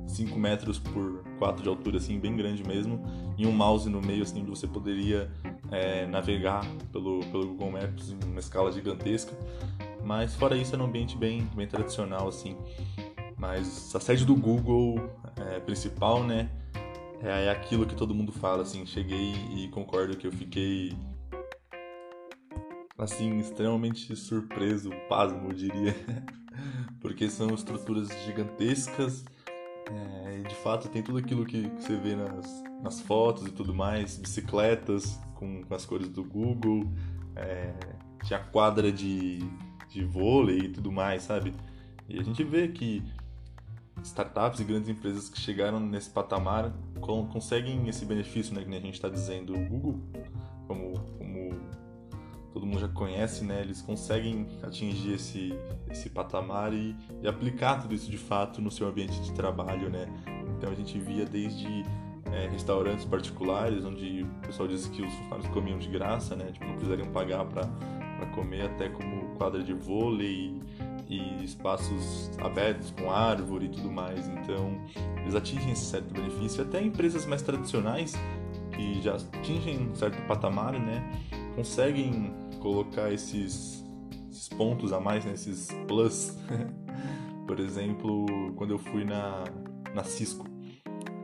5 0.07 0.37
metros 0.37 0.79
por 0.79 1.23
4 1.39 1.63
de 1.63 1.69
altura, 1.69 1.97
assim, 1.97 2.19
bem 2.19 2.35
grande 2.35 2.63
mesmo, 2.63 3.03
e 3.37 3.45
um 3.45 3.51
mouse 3.51 3.89
no 3.89 4.01
meio, 4.01 4.23
assim, 4.23 4.41
onde 4.41 4.49
você 4.49 4.67
poderia 4.67 5.29
é, 5.71 6.05
navegar 6.05 6.65
pelo, 6.91 7.19
pelo 7.31 7.47
Google 7.47 7.71
Maps 7.71 8.11
em 8.11 8.29
uma 8.29 8.39
escala 8.39 8.71
gigantesca. 8.71 9.35
Mas 10.05 10.35
fora 10.35 10.55
isso, 10.55 10.75
era 10.75 10.83
um 10.83 10.85
ambiente 10.85 11.17
bem, 11.17 11.49
bem 11.55 11.67
tradicional, 11.67 12.27
assim. 12.27 12.55
Mas 13.35 13.93
a 13.95 13.99
sede 13.99 14.23
do 14.23 14.35
Google 14.35 15.09
é, 15.35 15.59
principal, 15.59 16.23
né, 16.23 16.47
é, 17.23 17.45
é 17.45 17.49
aquilo 17.49 17.87
que 17.87 17.95
todo 17.95 18.13
mundo 18.13 18.31
fala, 18.31 18.61
assim. 18.61 18.85
Cheguei 18.85 19.33
e 19.55 19.67
concordo 19.69 20.15
que 20.15 20.27
eu 20.27 20.31
fiquei 20.31 20.95
assim, 22.97 23.39
extremamente 23.39 24.15
surpreso, 24.15 24.91
pasmo, 25.09 25.49
eu 25.49 25.53
diria. 25.53 25.95
Porque 27.01 27.27
são 27.27 27.53
estruturas 27.53 28.09
gigantescas, 28.25 29.25
é, 29.91 30.41
de 30.47 30.55
fato 30.55 30.87
tem 30.87 31.01
tudo 31.01 31.17
aquilo 31.17 31.45
que, 31.45 31.69
que, 31.69 31.83
você 31.83 31.95
vê 31.95 32.15
nas, 32.15 32.63
nas 32.81 33.01
fotos 33.01 33.47
e 33.47 33.51
tudo 33.51 33.73
mais, 33.73 34.17
bicicletas 34.17 35.19
com, 35.35 35.63
com 35.63 35.75
as 35.75 35.85
cores 35.85 36.09
do 36.09 36.23
Google, 36.23 36.91
é, 37.35 37.73
tinha 38.23 38.39
quadra 38.39 38.91
de, 38.91 39.39
de 39.95 40.03
vôlei 40.03 40.59
e 40.59 40.69
tudo 40.69 40.91
mais, 40.91 41.23
sabe? 41.23 41.53
E 42.07 42.19
a 42.19 42.23
gente 42.23 42.43
vê 42.43 42.67
que 42.67 43.01
startups 44.03 44.59
e 44.59 44.63
grandes 44.63 44.89
empresas 44.89 45.29
que 45.29 45.39
chegaram 45.39 45.79
nesse 45.79 46.09
patamar 46.09 46.71
conseguem 46.99 47.87
esse 47.87 48.05
benefício, 48.05 48.53
né, 48.53 48.63
que 48.63 48.69
a 48.69 48.79
gente 48.79 48.93
está 48.93 49.09
dizendo. 49.09 49.55
O 49.55 49.65
Google, 49.65 49.99
como, 50.67 50.99
como 51.17 51.49
todo 52.53 52.65
mundo 52.65 52.79
já 52.79 52.87
conhece, 52.89 53.43
né? 53.43 53.61
Eles 53.61 53.81
conseguem 53.81 54.47
atingir 54.61 55.13
esse, 55.13 55.53
esse 55.89 56.09
patamar 56.09 56.73
e, 56.73 56.95
e, 57.21 57.27
aplicar 57.27 57.81
tudo 57.81 57.95
isso 57.95 58.09
de 58.09 58.17
fato 58.17 58.61
no 58.61 58.69
seu 58.69 58.87
ambiente 58.87 59.19
de 59.21 59.31
trabalho, 59.33 59.89
né? 59.89 60.07
Então 60.57 60.71
a 60.71 60.75
gente 60.75 60.99
via 60.99 61.25
desde 61.25 61.83
é, 62.31 62.47
restaurantes 62.47 63.05
particulares, 63.05 63.85
onde 63.85 64.23
o 64.23 64.47
pessoal 64.47 64.67
disse 64.67 64.89
que 64.89 65.01
os 65.01 65.13
funcionários 65.13 65.47
comiam 65.49 65.79
de 65.79 65.87
graça, 65.87 66.35
né? 66.35 66.51
Tipo, 66.51 66.65
não 66.65 66.73
precisariam 66.73 67.07
pagar 67.11 67.45
para 67.45 67.67
comer, 68.33 68.63
até 68.63 68.89
como 68.89 69.24
quadra 69.35 69.63
de 69.63 69.73
vôlei 69.73 70.61
e 71.07 71.43
espaços 71.43 72.31
abertos 72.39 72.91
com 72.91 73.11
árvore 73.11 73.65
e 73.65 73.69
tudo 73.69 73.91
mais. 73.91 74.27
Então, 74.27 74.81
eles 75.21 75.35
atingem 75.35 75.71
esse 75.71 75.85
certo 75.85 76.13
benefício. 76.13 76.63
Até 76.63 76.81
empresas 76.81 77.25
mais 77.25 77.41
tradicionais, 77.41 78.15
que 78.71 79.01
já 79.01 79.15
atingem 79.15 79.89
um 79.89 79.95
certo 79.95 80.21
patamar, 80.27 80.73
né? 80.73 81.03
Conseguem 81.55 82.33
colocar 82.59 83.11
esses, 83.11 83.85
esses 84.29 84.49
pontos 84.49 84.91
a 84.91 84.99
mais, 84.99 85.23
né, 85.23 85.33
esses 85.33 85.69
plus. 85.87 86.37
Por 87.47 87.59
exemplo, 87.59 88.25
quando 88.55 88.71
eu 88.71 88.79
fui 88.79 89.03
na, 89.03 89.43
na 89.93 90.03
Cisco, 90.03 90.45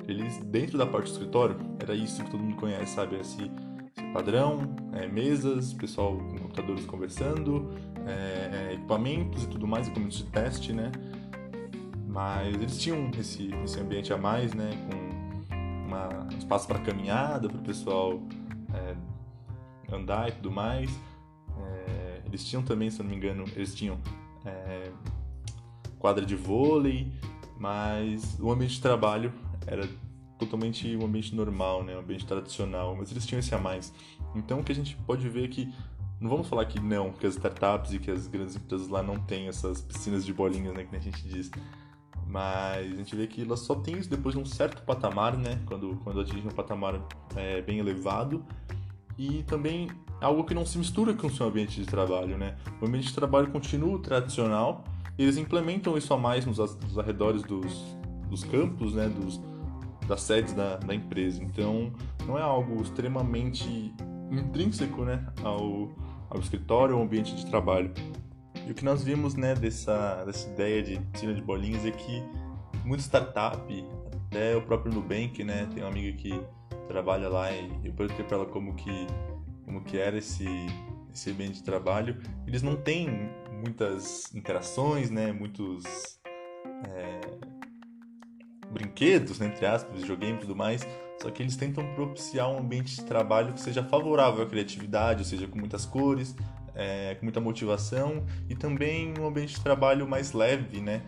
eles, 0.08 0.38
dentro 0.38 0.77
da 0.77 0.86
parte 0.86 1.08
do 1.08 1.13
escritório, 1.13 1.58
era 1.80 1.96
isso 1.96 2.24
que 2.24 2.30
todo 2.30 2.44
mundo 2.44 2.58
conhece, 2.58 2.94
sabe? 2.94 3.20
Esse, 3.20 3.41
esse 3.41 4.13
padrão, 4.13 4.75
é, 4.94 5.08
mesas, 5.08 5.74
pessoal 5.74 6.15
com 6.15 6.38
computadores 6.38 6.86
conversando, 6.86 7.72
é, 8.08 8.70
é, 8.72 8.74
equipamentos 8.74 9.43
e 9.43 9.48
tudo 9.48 9.67
mais, 9.67 9.88
equipamentos 9.88 10.17
de 10.17 10.25
teste, 10.25 10.74
né? 10.74 10.91
Mas 12.08 12.55
eles 12.55 12.77
tinham 12.77 13.10
esse, 13.17 13.51
esse 13.63 13.79
ambiente 13.79 14.12
a 14.12 14.17
mais, 14.17 14.53
né? 14.53 14.72
Com 14.89 15.88
uma, 15.88 16.25
um 16.34 16.38
espaço 16.38 16.67
para 16.67 16.79
caminhada, 16.79 17.48
para 17.48 17.58
o 17.58 17.63
pessoal 17.63 18.22
é, 18.74 19.96
andar 19.96 20.29
e 20.29 20.31
tudo 20.34 20.51
mais. 20.51 20.89
Eles 22.31 22.46
tinham 22.46 22.63
também, 22.63 22.89
se 22.89 22.98
eu 23.01 23.03
não 23.03 23.12
me 23.12 23.17
engano, 23.17 23.43
eles 23.53 23.75
tinham 23.75 24.00
é, 24.46 24.89
quadra 26.00 26.25
de 26.25 26.34
vôlei, 26.34 27.12
mas 27.60 28.39
o 28.39 28.50
ambiente 28.50 28.75
de 28.75 28.81
trabalho 28.81 29.34
era 29.67 29.88
totalmente 30.39 30.96
um 30.96 31.05
ambiente 31.05 31.36
normal, 31.36 31.84
né? 31.84 31.93
um 31.93 32.00
ambiente 32.00 32.25
tradicional, 32.25 32.96
mas 32.96 33.12
eles 33.12 33.25
tinham 33.25 33.39
esse 33.39 33.53
a 33.53 33.58
mais. 33.58 33.93
Então 34.34 34.62
o 34.62 34.63
que 34.63 34.72
a 34.72 34.75
gente 34.75 34.96
pode 35.05 35.27
ver 35.27 35.43
é 35.43 35.48
que 35.50 35.74
não 36.22 36.30
vamos 36.30 36.48
falar 36.48 36.66
que 36.66 36.80
não, 36.80 37.12
que 37.12 37.25
as 37.25 37.34
startups 37.34 37.94
e 37.94 38.00
que 38.00 38.12
as 38.12 38.28
grandes 38.28 38.56
empresas 38.56 38.88
lá 38.88 39.01
não 39.01 39.18
têm 39.20 39.48
essas 39.48 39.82
piscinas 39.82 40.24
de 40.24 40.32
bolinhas, 40.32 40.74
né, 40.75 40.86
que 40.86 40.96
a 40.96 41.00
gente 41.00 41.28
diz. 41.28 41.50
Mas 42.28 42.94
a 42.94 42.96
gente 42.96 43.16
vê 43.16 43.25
que 43.25 43.42
elas 43.42 43.62
só 43.62 43.74
têm 43.74 43.98
isso 43.98 44.10
depois 44.10 44.36
de 44.36 44.40
um 44.40 44.46
certo 44.46 44.84
patamar, 44.84 45.36
né? 45.36 45.60
Quando, 45.66 46.00
quando 46.04 46.22
atingem 46.22 46.46
um 46.46 46.56
patamar 46.56 47.01
é, 47.36 47.62
bem 47.62 47.80
elevado. 47.80 48.46
E 49.18 49.44
também 49.44 49.90
algo 50.22 50.46
que 50.46 50.54
não 50.54 50.66
se 50.66 50.78
mistura 50.78 51.13
com 51.13 51.28
o 51.28 51.30
seu 51.30 51.48
ambiente 51.48 51.82
de 51.82 51.86
trabalho, 51.86 52.38
né? 52.38 52.56
O 52.80 52.86
ambiente 52.86 53.08
de 53.08 53.13
trabalho 53.13 53.51
continua 53.51 54.00
tradicional, 54.00 54.86
eles 55.18 55.36
implementam 55.36 55.98
isso 55.98 56.13
a 56.13 56.18
mais 56.18 56.46
nos, 56.46 56.58
nos 56.58 56.98
arredores 56.98 57.42
dos, 57.44 57.98
dos 58.30 58.46
campos, 58.46 58.94
né? 58.94 59.10
Dos, 59.10 59.42
das 60.08 60.22
sedes 60.22 60.54
da, 60.54 60.78
da 60.78 60.96
empresa. 60.96 61.44
Então, 61.44 61.92
não 62.25 62.38
é 62.38 62.42
algo 62.42 62.82
extremamente 62.82 63.94
intrínseco, 64.32 65.04
né? 65.04 65.28
Ao, 65.44 65.90
ao 66.32 66.40
escritório, 66.40 66.96
ao 66.96 67.02
ambiente 67.04 67.36
de 67.36 67.46
trabalho. 67.46 67.94
E 68.66 68.72
o 68.72 68.74
que 68.74 68.84
nós 68.84 69.04
vimos, 69.04 69.36
né? 69.36 69.54
Dessa, 69.54 70.24
dessa 70.26 70.50
ideia 70.50 70.82
de 70.82 71.00
piscina 71.12 71.34
de 71.34 71.42
bolinhas 71.42 71.86
é 71.86 71.92
que 71.92 72.24
muita 72.84 73.04
startup, 73.04 73.86
até 74.28 74.56
o 74.56 74.62
próprio 74.62 74.94
Nubank, 74.94 75.44
né? 75.44 75.68
Tem 75.74 75.84
uma 75.84 75.90
amiga 75.90 76.18
que 76.18 76.42
trabalha 76.88 77.30
lá 77.30 77.52
e 77.52 77.70
eu 77.84 77.94
perguntei 77.94 78.26
para 78.26 78.38
ela 78.38 78.46
como 78.46 78.74
que 78.76 79.08
como 79.66 79.84
que 79.84 79.98
era 79.98 80.18
esse, 80.18 80.46
esse 81.14 81.32
ambiente 81.32 81.56
de 81.56 81.64
trabalho, 81.64 82.22
eles 82.46 82.62
não 82.62 82.76
têm 82.76 83.08
muitas 83.64 84.34
interações, 84.36 85.10
né? 85.10 85.32
Muitos 85.32 85.84
é, 86.90 87.22
brinquedos, 88.72 89.40
né, 89.40 89.48
entre 89.48 89.66
aspas, 89.66 90.02
videogame 90.02 90.38
e 90.38 90.42
tudo 90.42 90.56
mais. 90.56 90.86
Só 91.22 91.30
que 91.30 91.44
eles 91.44 91.56
tentam 91.56 91.86
propiciar 91.94 92.50
um 92.50 92.58
ambiente 92.58 92.96
de 92.96 93.04
trabalho 93.04 93.54
que 93.54 93.62
seja 93.62 93.84
favorável 93.84 94.44
à 94.44 94.46
criatividade, 94.48 95.20
ou 95.20 95.25
seja, 95.25 95.48
com 95.48 95.60
muitas 95.60 95.86
cores, 95.86 96.36
é, 96.74 97.16
com 97.16 97.25
muita 97.25 97.40
motivação 97.40 98.25
e 98.50 98.56
também 98.56 99.13
um 99.20 99.28
ambiente 99.28 99.56
de 99.56 99.62
trabalho 99.62 100.08
mais 100.08 100.34
leve, 100.34 100.82
né? 100.82 101.04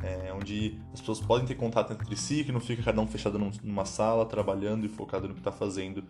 É, 0.00 0.32
onde 0.32 0.78
as 0.94 1.00
pessoas 1.00 1.20
podem 1.20 1.46
ter 1.46 1.56
contato 1.56 1.92
entre 1.92 2.16
si, 2.16 2.44
que 2.44 2.52
não 2.52 2.60
fica 2.60 2.82
cada 2.82 3.00
um 3.00 3.06
fechado 3.06 3.38
numa 3.64 3.84
sala 3.84 4.24
trabalhando 4.24 4.86
e 4.86 4.88
focado 4.88 5.26
no 5.26 5.34
que 5.34 5.40
está 5.40 5.50
fazendo. 5.50 6.04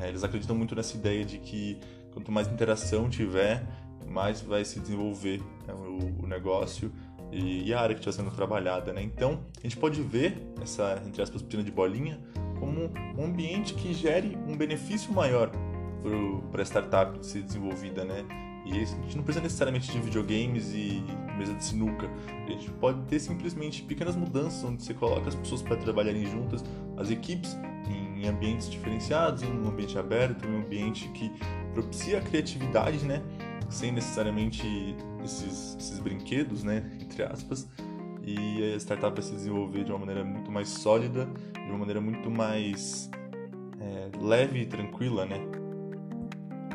É, 0.00 0.08
eles 0.08 0.24
acreditam 0.24 0.56
muito 0.56 0.74
nessa 0.74 0.96
ideia 0.96 1.24
de 1.24 1.38
que 1.38 1.78
quanto 2.12 2.32
mais 2.32 2.48
interação 2.48 3.08
tiver, 3.08 3.64
mais 4.08 4.40
vai 4.40 4.64
se 4.64 4.80
desenvolver 4.80 5.40
né, 5.68 5.74
o, 5.74 6.24
o, 6.24 6.26
negócio 6.26 6.90
e, 7.30 7.68
e, 7.68 7.74
a 7.74 7.80
área 7.80 7.94
que 7.94 8.00
está 8.00 8.10
sendo 8.10 8.34
trabalhada. 8.34 8.92
Né? 8.92 9.02
Então, 9.02 9.40
a 9.58 9.62
gente 9.62 9.76
pode 9.76 10.00
ver 10.00 10.38
essa, 10.62 11.02
entre 11.06 11.20
aspas, 11.20 11.42
piscina 11.42 11.62
de 11.62 11.70
bolinha 11.70 12.18
como 12.58 12.90
um 13.18 13.24
ambiente 13.24 13.74
que 13.74 13.92
gere 13.92 14.36
um 14.48 14.56
benefício 14.56 15.12
maior 15.12 15.50
para 16.50 16.62
a 16.62 16.64
startup 16.64 17.24
ser 17.24 17.42
desenvolvida, 17.42 18.04
né? 18.04 18.24
E 18.66 18.72
a 18.72 18.84
gente 18.84 19.16
não 19.16 19.22
precisa 19.22 19.42
necessariamente 19.42 19.92
de 19.92 20.00
videogames 20.00 20.72
e 20.72 21.04
mesa 21.36 21.52
de 21.54 21.62
sinuca. 21.62 22.08
A 22.46 22.50
gente 22.50 22.70
pode 22.72 23.00
ter 23.02 23.20
simplesmente 23.20 23.82
pequenas 23.82 24.16
mudanças 24.16 24.64
onde 24.64 24.82
você 24.82 24.94
coloca 24.94 25.28
as 25.28 25.34
pessoas 25.34 25.60
para 25.60 25.76
trabalharem 25.76 26.24
juntas, 26.24 26.64
as 26.96 27.10
equipes 27.10 27.56
em 27.86 28.26
ambientes 28.26 28.70
diferenciados, 28.70 29.42
em 29.42 29.52
um 29.52 29.68
ambiente 29.68 29.98
aberto, 29.98 30.46
em 30.46 30.50
um 30.50 30.58
ambiente 30.60 31.08
que 31.08 31.30
propicia 31.74 32.18
a 32.18 32.20
criatividade, 32.22 33.04
né? 33.04 33.22
Sem 33.68 33.92
necessariamente 33.92 34.96
esses, 35.22 35.76
esses 35.78 35.98
brinquedos, 35.98 36.62
né? 36.62 36.90
Entre 37.00 37.22
aspas. 37.22 37.68
E 38.26 38.74
a 38.74 38.76
startup 38.76 39.14
vai 39.14 39.22
se 39.22 39.32
desenvolver 39.32 39.84
de 39.84 39.92
uma 39.92 39.98
maneira 39.98 40.24
muito 40.24 40.50
mais 40.50 40.68
sólida, 40.68 41.28
de 41.52 41.70
uma 41.70 41.78
maneira 41.78 42.00
muito 42.00 42.30
mais 42.30 43.10
é, 43.80 44.10
leve 44.18 44.60
e 44.60 44.66
tranquila, 44.66 45.26
né? 45.26 45.38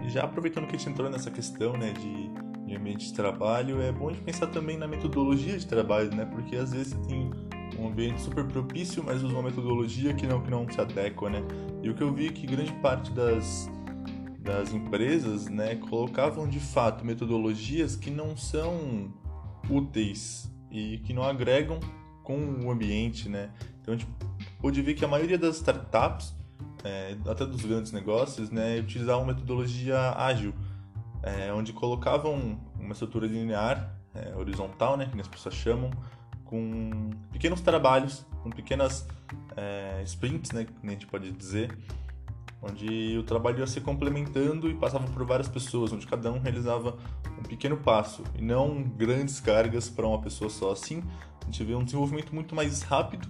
E 0.05 0.09
já 0.09 0.23
aproveitando 0.23 0.67
que 0.67 0.75
a 0.75 0.77
gente 0.77 0.89
entrou 0.89 1.09
nessa 1.09 1.31
questão, 1.31 1.73
né, 1.73 1.91
de, 1.93 2.65
de 2.67 2.75
ambiente 2.75 3.07
de 3.07 3.13
trabalho, 3.13 3.81
é 3.81 3.91
bom 3.91 4.09
a 4.09 4.13
gente 4.13 4.23
pensar 4.23 4.47
também 4.47 4.77
na 4.77 4.87
metodologia 4.87 5.57
de 5.57 5.65
trabalho, 5.65 6.15
né? 6.15 6.25
Porque 6.25 6.55
às 6.55 6.71
vezes 6.71 6.93
você 6.93 7.07
tem 7.07 7.31
um 7.79 7.87
ambiente 7.87 8.21
super 8.21 8.45
propício, 8.45 9.03
mas 9.03 9.23
usa 9.23 9.33
uma 9.33 9.43
metodologia 9.43 10.13
que 10.13 10.27
não, 10.27 10.41
que 10.41 10.51
não 10.51 10.69
se 10.69 10.79
adequa, 10.79 11.29
né? 11.29 11.43
E 11.81 11.89
o 11.89 11.95
que 11.95 12.03
eu 12.03 12.13
vi 12.13 12.27
é 12.27 12.31
que 12.31 12.45
grande 12.45 12.73
parte 12.73 13.11
das, 13.11 13.69
das 14.39 14.71
empresas, 14.71 15.47
né, 15.47 15.75
colocavam 15.75 16.47
de 16.47 16.59
fato 16.59 17.05
metodologias 17.05 17.95
que 17.95 18.11
não 18.11 18.37
são 18.37 19.11
úteis 19.69 20.49
e 20.71 20.99
que 20.99 21.13
não 21.13 21.23
agregam 21.23 21.79
com 22.23 22.37
o 22.63 22.71
ambiente, 22.71 23.27
né? 23.27 23.49
Então 23.81 23.93
a 23.93 23.97
gente 23.97 24.09
pôde 24.59 24.81
ver 24.81 24.93
que 24.93 25.03
a 25.03 25.07
maioria 25.07 25.37
das 25.37 25.57
startups, 25.57 26.33
é, 26.83 27.17
até 27.27 27.45
dos 27.45 27.65
grandes 27.65 27.91
negócios, 27.91 28.51
né, 28.51 28.79
utilizavam 28.79 29.25
metodologia 29.25 30.11
ágil, 30.15 30.53
é, 31.23 31.51
onde 31.51 31.73
colocavam 31.73 32.59
uma 32.79 32.93
estrutura 32.93 33.27
linear, 33.27 33.95
é, 34.13 34.35
horizontal, 34.35 34.95
né, 34.95 35.09
que 35.11 35.19
as 35.19 35.27
pessoas 35.27 35.55
chamam, 35.55 35.89
com 36.45 37.09
pequenos 37.31 37.61
trabalhos, 37.61 38.25
com 38.43 38.49
pequenas 38.49 39.07
é, 39.55 40.01
sprints, 40.03 40.51
né, 40.51 40.65
que 40.65 40.87
a 40.87 40.89
gente 40.91 41.07
pode 41.07 41.31
dizer, 41.31 41.77
onde 42.61 43.17
o 43.17 43.23
trabalho 43.23 43.59
ia 43.59 43.67
se 43.67 43.79
complementando 43.81 44.69
e 44.69 44.73
passava 44.73 45.07
por 45.07 45.25
várias 45.25 45.47
pessoas, 45.47 45.91
onde 45.93 46.05
cada 46.05 46.31
um 46.31 46.39
realizava 46.39 46.97
um 47.37 47.43
pequeno 47.43 47.77
passo 47.77 48.23
e 48.37 48.41
não 48.41 48.83
grandes 48.83 49.39
cargas 49.39 49.89
para 49.89 50.05
uma 50.05 50.21
pessoa 50.21 50.49
só. 50.49 50.71
Assim, 50.71 51.03
a 51.41 51.45
gente 51.45 51.63
vê 51.63 51.75
um 51.75 51.83
desenvolvimento 51.83 52.33
muito 52.33 52.53
mais 52.53 52.81
rápido 52.81 53.27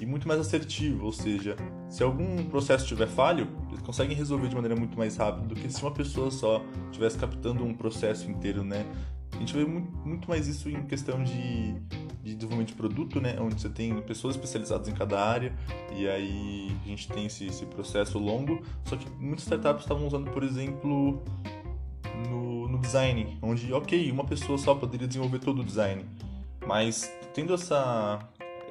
e 0.00 0.06
muito 0.06 0.28
mais 0.28 0.40
assertivo, 0.40 1.04
ou 1.04 1.12
seja, 1.12 1.56
se 1.88 2.02
algum 2.02 2.44
processo 2.44 2.86
tiver 2.86 3.08
falho, 3.08 3.48
eles 3.68 3.82
conseguem 3.82 4.16
resolver 4.16 4.48
de 4.48 4.54
maneira 4.54 4.76
muito 4.76 4.96
mais 4.96 5.16
rápida 5.16 5.46
do 5.48 5.54
que 5.56 5.68
se 5.68 5.82
uma 5.82 5.90
pessoa 5.90 6.30
só 6.30 6.62
estivesse 6.86 7.18
captando 7.18 7.64
um 7.64 7.74
processo 7.74 8.30
inteiro, 8.30 8.62
né? 8.62 8.86
A 9.32 9.38
gente 9.38 9.52
vê 9.54 9.64
muito, 9.64 10.28
mais 10.28 10.46
isso 10.46 10.68
em 10.68 10.84
questão 10.84 11.22
de, 11.22 11.74
de 12.28 12.34
desenvolvimento 12.34 12.68
de 12.68 12.74
produto, 12.74 13.20
né? 13.20 13.36
Onde 13.40 13.60
você 13.60 13.68
tem 13.68 14.00
pessoas 14.02 14.36
especializadas 14.36 14.88
em 14.88 14.92
cada 14.92 15.20
área 15.20 15.52
e 15.96 16.08
aí 16.08 16.76
a 16.84 16.88
gente 16.88 17.08
tem 17.08 17.26
esse, 17.26 17.46
esse 17.46 17.66
processo 17.66 18.18
longo. 18.18 18.62
Só 18.84 18.96
que 18.96 19.08
muitas 19.18 19.44
startups 19.44 19.82
estavam 19.82 20.06
usando, 20.06 20.30
por 20.30 20.42
exemplo, 20.42 21.22
no, 22.26 22.68
no 22.68 22.78
design, 22.78 23.38
onde, 23.42 23.72
ok, 23.72 24.10
uma 24.10 24.24
pessoa 24.24 24.58
só 24.58 24.74
poderia 24.74 25.06
desenvolver 25.06 25.38
todo 25.38 25.60
o 25.60 25.64
design, 25.64 26.04
mas 26.66 27.10
tendo 27.32 27.54
essa, 27.54 28.18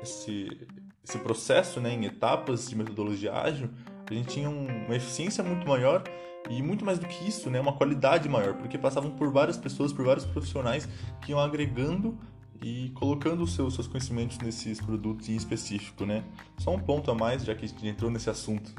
esse, 0.02 0.68
esse 1.04 1.18
processo 1.20 1.80
né, 1.80 1.94
em 1.94 2.06
etapas 2.06 2.68
de 2.70 2.76
metodologia 2.76 3.34
ágil, 3.34 3.70
a 4.10 4.14
gente 4.14 4.28
tinha 4.30 4.50
uma 4.50 4.96
eficiência 4.96 5.44
muito 5.44 5.68
maior 5.68 6.04
e 6.50 6.62
muito 6.62 6.86
mais 6.86 6.98
do 6.98 7.06
que 7.06 7.28
isso, 7.28 7.50
né, 7.50 7.60
uma 7.60 7.74
qualidade 7.74 8.28
maior, 8.30 8.54
porque 8.54 8.78
passavam 8.78 9.12
por 9.12 9.32
várias 9.32 9.58
pessoas, 9.58 9.92
por 9.92 10.06
vários 10.06 10.26
profissionais 10.26 10.88
que 11.22 11.32
iam 11.32 11.40
agregando 11.40 12.18
e 12.62 12.90
colocando 12.96 13.44
os 13.44 13.54
seus, 13.54 13.74
seus 13.76 13.88
conhecimentos 13.88 14.38
nesses 14.40 14.80
produtos 14.82 15.30
em 15.30 15.36
específico, 15.36 16.06
né? 16.06 16.24
Só 16.58 16.74
um 16.74 16.80
ponto 16.80 17.12
a 17.12 17.16
mais, 17.16 17.44
já 17.44 17.54
que 17.54 17.66
a 17.66 17.68
gente 17.68 17.88
entrou 17.88 18.10
nesse 18.10 18.30
assunto. 18.30 18.74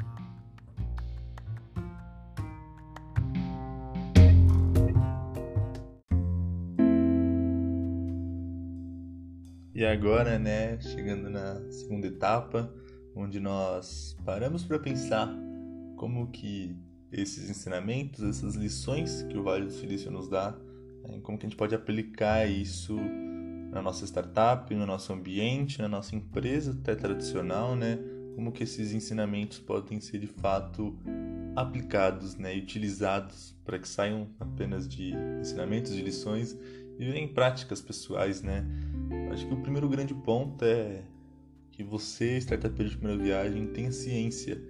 E 9.75 9.85
agora, 9.85 10.41
né, 10.41 10.81
chegando 10.81 11.31
na 11.31 11.71
segunda 11.71 12.09
etapa, 12.09 12.69
onde 13.15 13.39
nós 13.39 14.17
paramos 14.25 14.65
para 14.65 14.77
pensar 14.77 15.33
como 15.97 16.33
que 16.33 16.77
esses 17.13 17.49
ensinamentos, 17.49 18.25
essas 18.25 18.57
lições 18.57 19.23
que 19.23 19.39
o 19.39 19.43
Vale 19.45 19.67
do 19.67 19.73
Silício 19.73 20.11
nos 20.11 20.29
dá, 20.29 20.51
né, 21.05 21.21
como 21.23 21.39
que 21.39 21.47
a 21.47 21.49
gente 21.49 21.57
pode 21.57 21.77
aplicar 21.77 22.45
isso 22.51 22.99
na 23.71 23.83
nossa 23.83 24.05
startup, 24.07 24.75
no 24.75 24.87
nosso 24.87 25.13
ambiente, 25.13 25.81
na 25.81 25.89
nossa 25.89 26.17
empresa 26.17 26.73
até 26.73 26.95
tradicional, 26.95 27.77
né? 27.77 27.99
Como 28.35 28.53
que 28.53 28.63
esses 28.63 28.93
ensinamentos 28.93 29.59
podem 29.59 30.01
ser 30.01 30.19
de 30.19 30.27
fato 30.27 30.97
aplicados, 31.57 32.37
né, 32.37 32.57
e 32.57 32.61
utilizados 32.61 33.57
para 33.65 33.81
que 33.81 33.89
saiam 33.89 34.29
apenas 34.39 34.87
de 34.89 35.13
ensinamentos, 35.41 35.93
de 35.93 36.01
lições 36.03 36.57
e 36.99 37.05
virem 37.05 37.27
práticas 37.27 37.81
pessoais, 37.81 38.43
né? 38.43 38.65
Acho 39.33 39.47
que 39.47 39.55
o 39.55 39.61
primeiro 39.61 39.89
grande 39.89 40.15
ponto 40.15 40.65
é 40.65 41.03
que 41.73 41.83
você, 41.83 42.39
startup 42.39 42.83
de 42.83 42.97
primeira 42.97 43.23
viagem, 43.23 43.67
tenha 43.69 43.91
ciência 43.91 44.61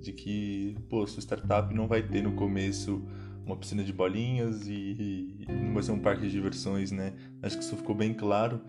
de 0.00 0.12
que, 0.12 0.76
pô, 0.88 1.06
sua 1.06 1.20
startup 1.20 1.74
não 1.74 1.88
vai 1.88 2.02
ter 2.02 2.22
no 2.22 2.32
começo 2.32 3.02
uma 3.46 3.56
piscina 3.56 3.84
de 3.84 3.92
bolinhas 3.92 4.66
e, 4.66 5.36
e 5.40 5.46
não 5.48 5.72
vai 5.72 5.82
ser 5.82 5.92
um 5.92 6.00
parque 6.00 6.22
de 6.22 6.30
diversões, 6.30 6.90
né? 6.90 7.14
Acho 7.42 7.56
que 7.56 7.64
isso 7.64 7.76
ficou 7.76 7.94
bem 7.94 8.12
claro, 8.12 8.60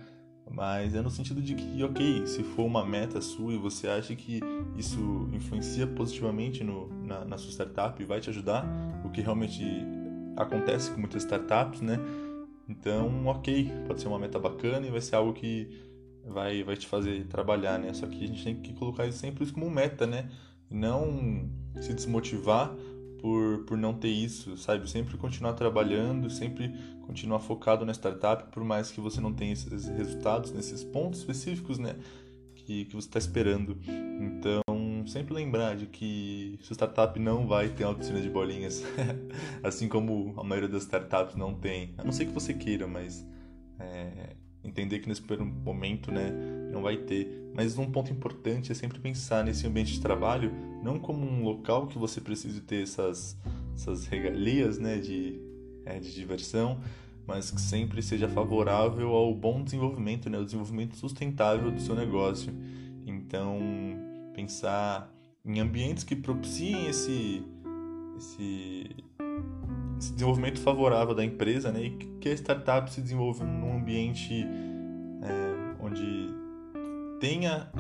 mas 0.50 0.94
é 0.94 1.02
no 1.02 1.10
sentido 1.10 1.42
de 1.42 1.56
que, 1.56 1.84
ok, 1.84 2.28
se 2.28 2.44
for 2.44 2.64
uma 2.64 2.86
meta 2.86 3.20
sua 3.20 3.54
e 3.54 3.58
você 3.58 3.88
acha 3.88 4.16
que 4.16 4.40
isso 4.78 5.28
influencia 5.34 5.88
positivamente 5.88 6.64
no, 6.64 6.88
na, 7.04 7.26
na 7.26 7.38
sua 7.38 7.52
startup 7.52 8.02
e 8.02 8.06
vai 8.06 8.20
te 8.20 8.30
ajudar, 8.30 8.66
o 9.04 9.10
que 9.10 9.20
realmente 9.20 9.66
acontece 10.36 10.92
com 10.92 11.00
muitas 11.00 11.24
startups, 11.24 11.82
né? 11.82 11.98
Então, 12.70 13.26
ok, 13.26 13.72
pode 13.88 14.00
ser 14.00 14.08
uma 14.08 14.20
meta 14.20 14.38
bacana 14.38 14.86
e 14.86 14.92
vai 14.92 15.02
ser 15.02 15.16
algo 15.16 15.34
que 15.34 15.70
vai, 16.24 16.64
vai 16.64 16.78
te 16.78 16.86
fazer 16.86 17.26
trabalhar, 17.26 17.80
né? 17.80 17.92
Só 17.94 18.06
que 18.06 18.24
a 18.24 18.28
gente 18.28 18.44
tem 18.44 18.56
que 18.56 18.74
colocar 18.74 19.08
isso 19.08 19.18
sempre 19.18 19.46
como 19.52 19.70
meta, 19.72 20.06
né? 20.06 20.30
não 20.70 21.50
se 21.80 21.94
desmotivar 21.94 22.76
por, 23.28 23.66
por 23.66 23.78
não 23.78 23.94
ter 23.94 24.08
isso, 24.08 24.56
sabe? 24.56 24.90
Sempre 24.90 25.18
continuar 25.18 25.52
trabalhando, 25.52 26.30
sempre 26.30 26.74
continuar 27.02 27.40
focado 27.42 27.86
na 27.86 27.92
startup, 27.92 28.50
por 28.54 28.64
mais 28.64 28.90
que 28.90 29.02
você 29.02 29.20
não 29.20 29.34
tenha 29.34 29.52
esses 29.52 29.86
resultados 29.90 30.54
nesses 30.54 30.82
pontos 30.82 31.20
específicos, 31.20 31.78
né? 31.78 31.98
Que, 32.56 32.86
que 32.86 32.96
você 32.96 33.06
está 33.06 33.20
esperando. 33.20 33.78
Então, 33.86 35.06
sempre 35.06 35.34
lembrar 35.34 35.76
de 35.76 35.88
que 35.88 36.58
sua 36.62 36.74
startup 36.74 37.20
não 37.20 37.46
vai 37.46 37.68
ter 37.68 37.84
uma 37.84 37.96
piscina 37.96 38.22
de 38.22 38.30
bolinhas, 38.30 38.82
assim 39.62 39.90
como 39.90 40.34
a 40.40 40.44
maioria 40.44 40.70
das 40.70 40.84
startups 40.84 41.36
não 41.36 41.54
tem. 41.54 41.94
A 41.98 42.06
não 42.06 42.14
ser 42.14 42.28
que 42.28 42.32
você 42.32 42.54
queira, 42.54 42.88
mas 42.88 43.28
é, 43.78 44.38
entender 44.68 45.00
que 45.00 45.08
nesse 45.08 45.22
primeiro 45.22 45.52
momento, 45.64 46.12
né, 46.12 46.32
não 46.72 46.82
vai 46.82 46.98
ter. 46.98 47.52
Mas 47.56 47.78
um 47.78 47.90
ponto 47.90 48.12
importante 48.12 48.72
é 48.72 48.76
sempre 48.76 49.00
pensar 49.00 49.44
nesse 49.44 49.66
ambiente 49.66 49.94
de 49.94 50.02
trabalho 50.02 50.52
não 50.84 51.00
como 51.00 51.26
um 51.26 51.44
local 51.44 51.88
que 51.88 51.98
você 51.98 52.22
precise 52.22 52.62
ter 52.62 52.84
essas, 52.84 53.38
essas 53.74 54.06
regalias, 54.06 54.78
né, 54.78 54.98
de, 54.98 55.42
é, 55.86 56.00
de 56.00 56.14
diversão, 56.14 56.80
mas 57.26 57.52
que 57.52 57.60
sempre 57.60 58.02
seja 58.02 58.28
favorável 58.28 59.10
ao 59.10 59.34
bom 59.34 59.64
desenvolvimento, 59.64 60.30
né, 60.30 60.38
o 60.38 60.46
desenvolvimento 60.46 60.96
sustentável 60.96 61.72
do 61.72 61.82
seu 61.82 61.96
negócio. 61.96 62.54
Então, 63.06 63.60
pensar 64.34 65.12
em 65.44 65.60
ambientes 65.60 66.04
que 66.04 66.16
propiciem 66.16 66.88
esse, 66.88 67.44
esse, 68.18 68.96
esse 70.00 70.14
desenvolvimento 70.14 70.60
favorável 70.60 71.16
da 71.16 71.24
empresa, 71.24 71.72
né, 71.72 71.84
e 71.84 71.90
que 72.20 72.30
a 72.30 72.34
startup 72.34 72.92
se 72.92 73.02
desenvolva 73.02 73.44
num 73.44 73.78
ambiente 73.78 74.46
é, 75.24 75.84
onde 75.84 76.30
tenha 77.20 77.72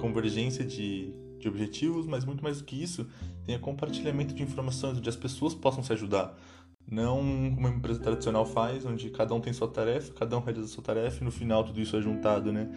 convergência 0.00 0.64
de, 0.64 1.12
de 1.38 1.48
objetivos, 1.48 2.06
mas 2.06 2.24
muito 2.24 2.42
mais 2.42 2.58
do 2.58 2.64
que 2.64 2.80
isso, 2.82 3.06
tenha 3.44 3.58
compartilhamento 3.58 4.34
de 4.34 4.42
informações, 4.42 4.98
onde 4.98 5.08
as 5.08 5.16
pessoas 5.16 5.54
possam 5.54 5.82
se 5.82 5.92
ajudar. 5.92 6.36
Não 6.90 7.16
como 7.18 7.58
uma 7.58 7.68
empresa 7.68 8.00
tradicional 8.00 8.46
faz, 8.46 8.84
onde 8.86 9.10
cada 9.10 9.34
um 9.34 9.40
tem 9.40 9.52
sua 9.52 9.68
tarefa, 9.68 10.12
cada 10.14 10.36
um 10.36 10.40
realiza 10.40 10.68
sua 10.68 10.82
tarefa 10.82 11.20
e 11.20 11.24
no 11.24 11.30
final 11.30 11.62
tudo 11.62 11.80
isso 11.80 11.96
é 11.96 12.00
juntado, 12.00 12.52
né? 12.52 12.68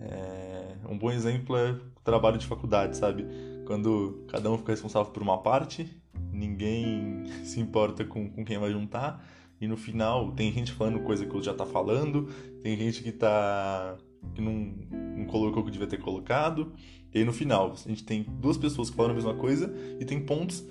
É... 0.00 0.76
Um 0.88 0.96
bom 0.96 1.10
exemplo 1.10 1.56
é 1.56 1.72
o 1.72 2.00
trabalho 2.04 2.38
de 2.38 2.46
faculdade, 2.46 2.96
sabe? 2.96 3.26
Quando 3.66 4.24
cada 4.28 4.50
um 4.50 4.56
fica 4.56 4.72
responsável 4.72 5.12
por 5.12 5.22
uma 5.22 5.38
parte, 5.38 5.90
ninguém 6.38 7.24
se 7.44 7.60
importa 7.60 8.04
com, 8.04 8.30
com 8.30 8.44
quem 8.44 8.58
vai 8.58 8.70
juntar, 8.70 9.24
e 9.60 9.66
no 9.66 9.76
final 9.76 10.32
tem 10.32 10.52
gente 10.52 10.72
falando 10.72 11.00
coisa 11.00 11.26
que 11.26 11.34
eu 11.34 11.42
já 11.42 11.52
tá 11.52 11.66
falando, 11.66 12.28
tem 12.62 12.76
gente 12.76 13.02
que 13.02 13.12
tá 13.12 13.96
que 14.34 14.40
não, 14.40 14.72
não 15.16 15.24
colocou 15.26 15.62
o 15.62 15.64
que 15.64 15.70
devia 15.70 15.86
ter 15.86 15.98
colocado. 15.98 16.72
E 17.12 17.18
aí 17.18 17.24
no 17.24 17.32
final, 17.32 17.72
a 17.72 17.88
gente 17.88 18.04
tem 18.04 18.22
duas 18.22 18.56
pessoas 18.56 18.90
que 18.90 18.96
falam 18.96 19.12
a 19.12 19.14
mesma 19.14 19.34
coisa 19.34 19.72
e 19.98 20.04
tem 20.04 20.20
pontos 20.20 20.64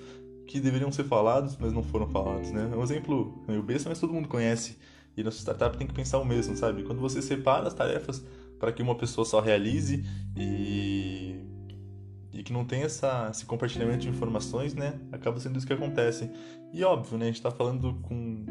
que 0.45 0.59
deveriam 0.59 0.91
ser 0.91 1.03
falados, 1.03 1.57
mas 1.57 1.73
não 1.73 1.83
foram 1.83 2.07
falados, 2.07 2.51
né? 2.51 2.69
É 2.71 2.75
um 2.75 2.83
exemplo 2.83 3.43
meio 3.47 3.61
besta, 3.61 3.89
mas 3.89 3.99
todo 3.99 4.13
mundo 4.13 4.27
conhece. 4.27 4.77
E 5.15 5.23
nossa 5.23 5.39
startup 5.39 5.77
tem 5.77 5.87
que 5.87 5.93
pensar 5.93 6.19
o 6.19 6.25
mesmo, 6.25 6.55
sabe? 6.55 6.83
Quando 6.83 7.01
você 7.01 7.21
separa 7.21 7.67
as 7.67 7.73
tarefas 7.73 8.23
para 8.59 8.71
que 8.71 8.81
uma 8.81 8.95
pessoa 8.95 9.25
só 9.25 9.39
realize 9.39 10.03
e 10.35 11.35
e 12.37 12.43
que 12.43 12.53
não 12.53 12.63
tem 12.63 12.83
essa, 12.83 13.29
esse 13.31 13.45
compartilhamento 13.45 13.99
de 13.99 14.09
informações, 14.09 14.73
né? 14.73 14.99
Acaba 15.11 15.39
sendo 15.39 15.57
isso 15.57 15.67
que 15.67 15.73
acontece. 15.73 16.29
E 16.71 16.83
óbvio, 16.83 17.17
né? 17.17 17.25
A 17.25 17.27
gente 17.27 17.35
está 17.35 17.51
falando 17.51 17.95
com, 18.03 18.45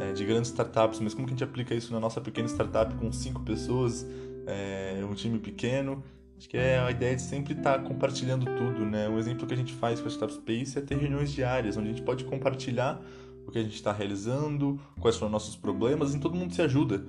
é, 0.00 0.12
de 0.12 0.24
grandes 0.24 0.50
startups, 0.50 0.98
mas 1.00 1.14
como 1.14 1.26
que 1.26 1.34
a 1.34 1.36
gente 1.36 1.44
aplica 1.44 1.74
isso 1.74 1.92
na 1.92 2.00
nossa 2.00 2.20
pequena 2.20 2.48
startup 2.48 2.94
com 2.94 3.12
cinco 3.12 3.42
pessoas? 3.42 4.06
é, 4.46 5.04
um 5.04 5.14
time 5.14 5.38
pequeno. 5.38 6.02
Acho 6.38 6.48
que 6.48 6.56
é 6.56 6.78
a 6.78 6.90
ideia 6.90 7.16
de 7.16 7.22
sempre 7.22 7.54
estar 7.54 7.78
tá 7.78 7.84
compartilhando 7.84 8.44
tudo, 8.44 8.84
né? 8.84 9.08
Um 9.08 9.18
exemplo 9.18 9.46
que 9.46 9.54
a 9.54 9.56
gente 9.56 9.72
faz 9.72 10.00
com 10.00 10.06
a 10.06 10.10
Startup 10.10 10.40
Space 10.40 10.78
é 10.78 10.82
ter 10.82 10.96
reuniões 10.96 11.32
diárias, 11.32 11.76
onde 11.76 11.88
a 11.88 11.92
gente 11.92 12.02
pode 12.02 12.24
compartilhar 12.24 13.02
o 13.46 13.50
que 13.50 13.58
a 13.58 13.62
gente 13.62 13.74
está 13.74 13.92
realizando, 13.92 14.78
quais 15.00 15.16
foram 15.16 15.32
nossos 15.32 15.56
problemas, 15.56 16.14
e 16.14 16.20
todo 16.20 16.36
mundo 16.36 16.54
se 16.54 16.60
ajuda. 16.60 17.06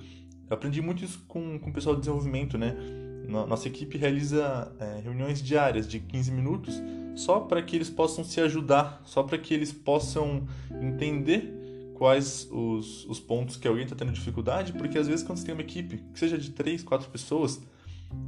Eu 0.48 0.54
aprendi 0.54 0.80
muito 0.80 1.04
isso 1.04 1.22
com, 1.28 1.58
com 1.58 1.68
o 1.68 1.72
pessoal 1.72 1.94
de 1.94 2.00
desenvolvimento, 2.00 2.56
né? 2.56 2.74
Nossa 3.28 3.68
equipe 3.68 3.98
realiza 3.98 4.72
é, 4.80 5.00
reuniões 5.04 5.42
diárias 5.42 5.86
de 5.86 6.00
15 6.00 6.32
minutos 6.32 6.82
só 7.14 7.40
para 7.40 7.60
que 7.60 7.76
eles 7.76 7.90
possam 7.90 8.24
se 8.24 8.40
ajudar, 8.40 9.02
só 9.04 9.22
para 9.22 9.36
que 9.36 9.52
eles 9.52 9.72
possam 9.72 10.46
entender 10.80 11.52
quais 11.94 12.48
os, 12.50 13.04
os 13.06 13.18
pontos 13.18 13.56
que 13.56 13.66
alguém 13.66 13.82
está 13.82 13.96
tendo 13.96 14.12
dificuldade, 14.12 14.72
porque 14.72 14.96
às 14.96 15.08
vezes 15.08 15.26
quando 15.26 15.38
você 15.38 15.46
tem 15.46 15.54
uma 15.54 15.62
equipe, 15.62 15.98
que 16.12 16.18
seja 16.18 16.38
de 16.38 16.50
3, 16.50 16.82
4 16.84 17.10
pessoas, 17.10 17.60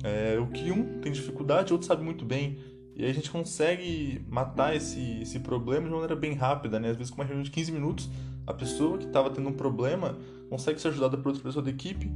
é, 0.03 0.39
o 0.39 0.49
que 0.49 0.71
um 0.73 1.01
tem 1.01 1.13
dificuldade, 1.13 1.73
o 1.73 1.77
outro 1.77 1.87
sabe 1.87 2.03
muito 2.03 2.25
bem. 2.25 2.59
E 2.97 3.05
aí 3.05 3.11
a 3.11 3.15
gente 3.15 3.31
consegue 3.31 4.23
matar 4.29 4.77
esse, 4.77 5.21
esse 5.23 5.39
problema 5.39 5.87
de 5.87 5.93
maneira 5.93 6.17
bem 6.17 6.35
rápida, 6.35 6.79
né? 6.79 6.91
Às 6.91 6.97
vezes 6.97 7.11
com 7.11 7.23
uma 7.23 7.25
reunião 7.25 7.45
de 7.45 7.51
15 7.51 7.73
minutos, 7.73 8.11
a 8.47 8.53
pessoa 8.53 8.99
que 8.99 9.07
estava 9.07 9.31
tendo 9.31 9.49
um 9.49 9.53
problema 9.53 10.19
consegue 10.51 10.81
ser 10.81 10.89
ajudada 10.89 11.17
por 11.17 11.29
outra 11.29 11.43
pessoa 11.43 11.65
da 11.65 11.71
equipe 11.71 12.11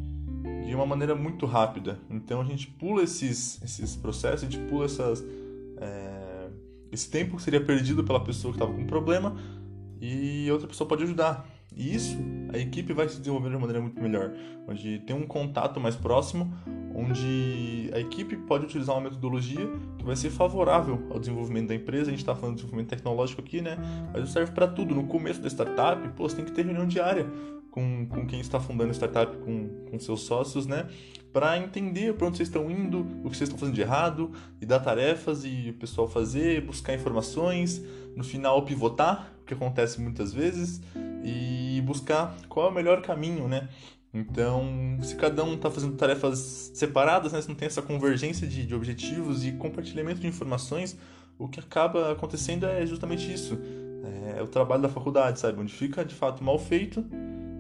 de 0.67 0.75
uma 0.75 0.87
maneira 0.87 1.15
muito 1.15 1.47
rápida. 1.47 1.99
Então 2.11 2.41
a 2.41 2.45
gente 2.45 2.67
pula 2.67 3.03
esses, 3.03 3.61
esses 3.63 3.97
processos, 3.97 4.43
a 4.43 4.51
gente 4.51 4.59
pula 4.69 4.87
essas, 4.87 5.25
é, 5.79 6.49
esse 6.91 7.11
tempo 7.11 7.37
que 7.37 7.43
seria 7.43 7.61
perdido 7.61 8.03
pela 8.05 8.21
pessoa 8.21 8.53
que 8.53 8.59
estava 8.59 8.73
com 8.73 8.87
problema 8.87 9.37
e 10.01 10.51
outra 10.51 10.67
pessoa 10.67 10.89
pode 10.89 11.05
ajudar. 11.05 11.49
E 11.77 11.93
isso, 11.93 12.17
a 12.53 12.59
equipe 12.59 12.93
vai 12.93 13.09
se 13.09 13.19
desenvolver 13.19 13.49
de 13.49 13.57
uma 13.57 13.61
maneira 13.61 13.81
muito 13.81 14.01
melhor, 14.01 14.33
onde 14.69 15.01
tem 15.01 15.15
um 15.15 15.27
contato 15.27 15.81
mais 15.81 15.97
próximo, 15.97 16.55
onde 16.95 17.91
a 17.93 17.99
equipe 17.99 18.37
pode 18.37 18.65
utilizar 18.65 18.95
uma 18.95 19.11
metodologia 19.11 19.69
que 19.99 20.05
vai 20.05 20.15
ser 20.15 20.31
favorável 20.31 21.05
ao 21.11 21.19
desenvolvimento 21.19 21.69
da 21.69 21.75
empresa. 21.75 22.05
A 22.05 22.11
gente 22.11 22.21
está 22.21 22.35
falando 22.35 22.55
de 22.55 22.63
desenvolvimento 22.63 22.91
tecnológico 22.91 23.41
aqui, 23.41 23.61
né? 23.61 23.77
Mas 24.13 24.31
serve 24.31 24.53
para 24.53 24.69
tudo. 24.69 24.95
No 24.95 25.05
começo 25.09 25.41
da 25.41 25.49
startup, 25.49 26.09
pô, 26.11 26.29
você 26.29 26.37
tem 26.37 26.45
que 26.45 26.53
ter 26.53 26.65
reunião 26.65 26.87
diária 26.87 27.27
com, 27.75 28.07
com 28.07 28.25
quem 28.25 28.39
está 28.39 28.61
fundando 28.61 28.95
startup, 28.95 29.37
com, 29.39 29.69
com 29.91 29.99
seus 29.99 30.21
sócios, 30.21 30.65
né? 30.65 30.87
Para 31.33 31.59
entender 31.59 32.15
para 32.15 32.29
onde 32.29 32.37
vocês 32.37 32.49
estão 32.49 32.71
indo, 32.71 33.01
o 33.25 33.29
que 33.29 33.37
vocês 33.37 33.49
estão 33.49 33.59
fazendo 33.59 33.75
de 33.75 33.81
errado, 33.81 34.31
e 34.61 34.65
dar 34.65 34.79
tarefas 34.79 35.45
e 35.45 35.71
o 35.71 35.75
pessoal 35.75 36.07
fazer, 36.07 36.65
buscar 36.65 36.95
informações, 36.95 37.83
no 38.15 38.23
final 38.23 38.65
pivotar, 38.65 39.33
o 39.43 39.45
que 39.45 39.55
acontece 39.55 40.01
muitas 40.01 40.33
vezes, 40.33 40.81
e 41.25 41.83
buscar 41.85 42.37
qual 42.49 42.69
é 42.69 42.71
o 42.71 42.73
melhor 42.73 43.03
caminho, 43.03 43.49
né? 43.49 43.69
Então, 44.13 44.97
se 45.03 45.17
cada 45.17 45.43
um 45.43 45.55
está 45.55 45.69
fazendo 45.69 45.97
tarefas 45.97 46.71
separadas, 46.75 47.33
né, 47.33 47.43
se 47.43 47.49
não 47.49 47.57
tem 47.57 47.67
essa 47.67 47.83
convergência 47.83 48.47
de, 48.47 48.65
de 48.65 48.73
objetivos 48.73 49.45
e 49.45 49.51
compartilhamento 49.51 50.21
de 50.21 50.29
informações, 50.29 50.97
o 51.37 51.49
que 51.49 51.59
acaba 51.59 52.13
acontecendo 52.13 52.67
é 52.67 52.87
justamente 52.87 53.35
isso. 53.35 53.59
É, 54.05 54.39
é 54.39 54.43
o 54.45 54.47
trabalho 54.47 54.83
da 54.83 54.89
faculdade, 54.89 55.41
sabe? 55.41 55.61
Onde 55.61 55.73
fica 55.73 56.05
de 56.05 56.15
fato 56.15 56.45
mal 56.45 56.57
feito 56.57 57.05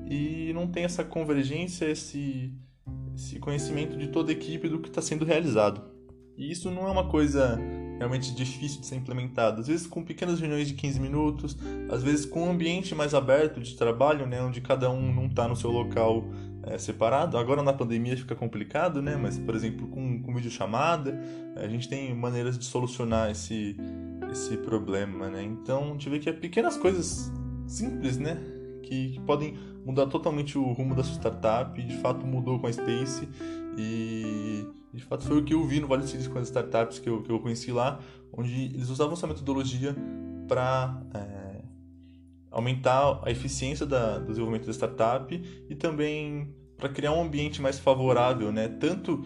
e 0.07 0.53
não 0.55 0.67
tem 0.67 0.85
essa 0.85 1.05
convergência, 1.05 1.87
esse, 1.87 2.53
esse 3.15 3.39
conhecimento 3.39 3.97
de 3.97 4.09
toda 4.09 4.31
a 4.31 4.35
equipe 4.35 4.69
do 4.69 4.81
que 4.81 4.89
está 4.89 5.01
sendo 5.01 5.25
realizado. 5.25 5.83
E 6.37 6.51
isso 6.51 6.71
não 6.71 6.87
é 6.87 6.91
uma 6.91 7.09
coisa 7.09 7.59
realmente 7.99 8.35
difícil 8.35 8.81
de 8.81 8.87
ser 8.87 8.97
implementado. 8.97 9.61
Às 9.61 9.69
vezes 9.69 9.87
com 9.87 10.03
pequenas 10.03 10.41
reuniões 10.41 10.69
de 10.69 10.75
15 10.75 11.01
minutos, 11.01 11.57
às 11.89 12.03
vezes 12.03 12.27
com 12.27 12.45
um 12.45 12.51
ambiente 12.51 12.95
mais 12.95 13.15
aberto 13.15 13.61
de 13.61 13.77
trabalho, 13.77 14.27
né, 14.27 14.43
onde 14.43 14.61
cada 14.61 14.91
um 14.91 15.13
não 15.13 15.27
está 15.27 15.47
no 15.47 15.57
seu 15.57 15.71
local 15.71 16.25
é, 16.65 16.77
separado. 16.79 17.39
Agora 17.39 17.63
na 17.63 17.73
pandemia 17.73 18.17
fica 18.17 18.35
complicado, 18.35 19.01
né, 19.01 19.17
mas 19.17 19.39
por 19.39 19.55
exemplo 19.55 19.87
com, 19.89 20.23
com 20.23 20.35
videochamada, 20.35 21.19
a 21.57 21.69
gente 21.69 21.89
tem 21.89 22.15
maneiras 22.15 22.59
de 22.59 22.65
solucionar 22.65 23.31
esse, 23.31 23.77
esse 24.31 24.57
problema, 24.59 25.29
né. 25.29 25.43
Então 25.43 25.85
a 25.85 25.93
gente 25.93 26.11
vê 26.11 26.19
que 26.19 26.29
é 26.29 26.33
pequenas 26.33 26.77
coisas 26.77 27.33
simples, 27.67 28.19
né, 28.19 28.39
que, 28.95 29.11
que 29.15 29.21
podem 29.21 29.57
mudar 29.85 30.07
totalmente 30.07 30.57
o 30.57 30.73
rumo 30.73 30.95
da 30.95 31.03
sua 31.03 31.15
startup. 31.15 31.83
De 31.83 31.97
fato 31.99 32.25
mudou 32.27 32.59
com 32.59 32.67
a 32.67 32.73
Space 32.73 33.29
e 33.77 34.67
de 34.93 35.03
fato, 35.03 35.25
foi 35.25 35.39
o 35.39 35.45
que 35.45 35.53
eu 35.53 35.67
vi 35.67 35.81
no 35.81 35.89
Vale 35.89 36.03
do 36.03 36.09
Silício 36.09 36.31
com 36.31 36.39
as 36.39 36.47
startups 36.47 37.01
que 37.01 37.09
eu, 37.09 37.21
que 37.21 37.31
eu 37.31 37.41
conheci 37.41 37.73
lá, 37.73 37.99
onde 38.33 38.67
eles 38.67 38.89
usavam 38.89 39.15
essa 39.15 39.27
metodologia 39.27 39.95
para 40.47 41.03
é, 41.13 41.63
aumentar 42.49 43.21
a 43.25 43.31
eficiência 43.31 43.85
da, 43.85 44.21
do 44.21 44.29
desenvolvimento 44.29 44.67
da 44.67 44.73
startup 44.73 45.43
e 45.69 45.75
também 45.75 46.55
para 46.77 46.89
criar 46.89 47.13
um 47.13 47.23
ambiente 47.23 47.61
mais 47.61 47.77
favorável, 47.77 48.53
né? 48.53 48.69
tanto 48.69 49.25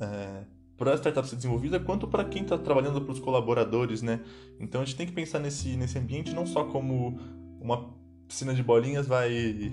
é, 0.00 0.42
para 0.76 0.92
a 0.92 0.96
startup 0.96 1.28
ser 1.28 1.36
desenvolvida 1.36 1.78
quanto 1.78 2.08
para 2.08 2.24
quem 2.24 2.42
está 2.42 2.58
trabalhando 2.58 3.00
para 3.00 3.12
os 3.12 3.20
colaboradores. 3.20 4.02
Né? 4.02 4.20
Então 4.58 4.80
a 4.80 4.84
gente 4.84 4.96
tem 4.96 5.06
que 5.06 5.12
pensar 5.12 5.38
nesse, 5.38 5.76
nesse 5.76 5.96
ambiente 5.96 6.34
não 6.34 6.46
só 6.46 6.64
como 6.64 7.16
uma 7.60 7.94
piscina 8.26 8.54
de 8.54 8.62
bolinhas 8.62 9.06
vai 9.06 9.72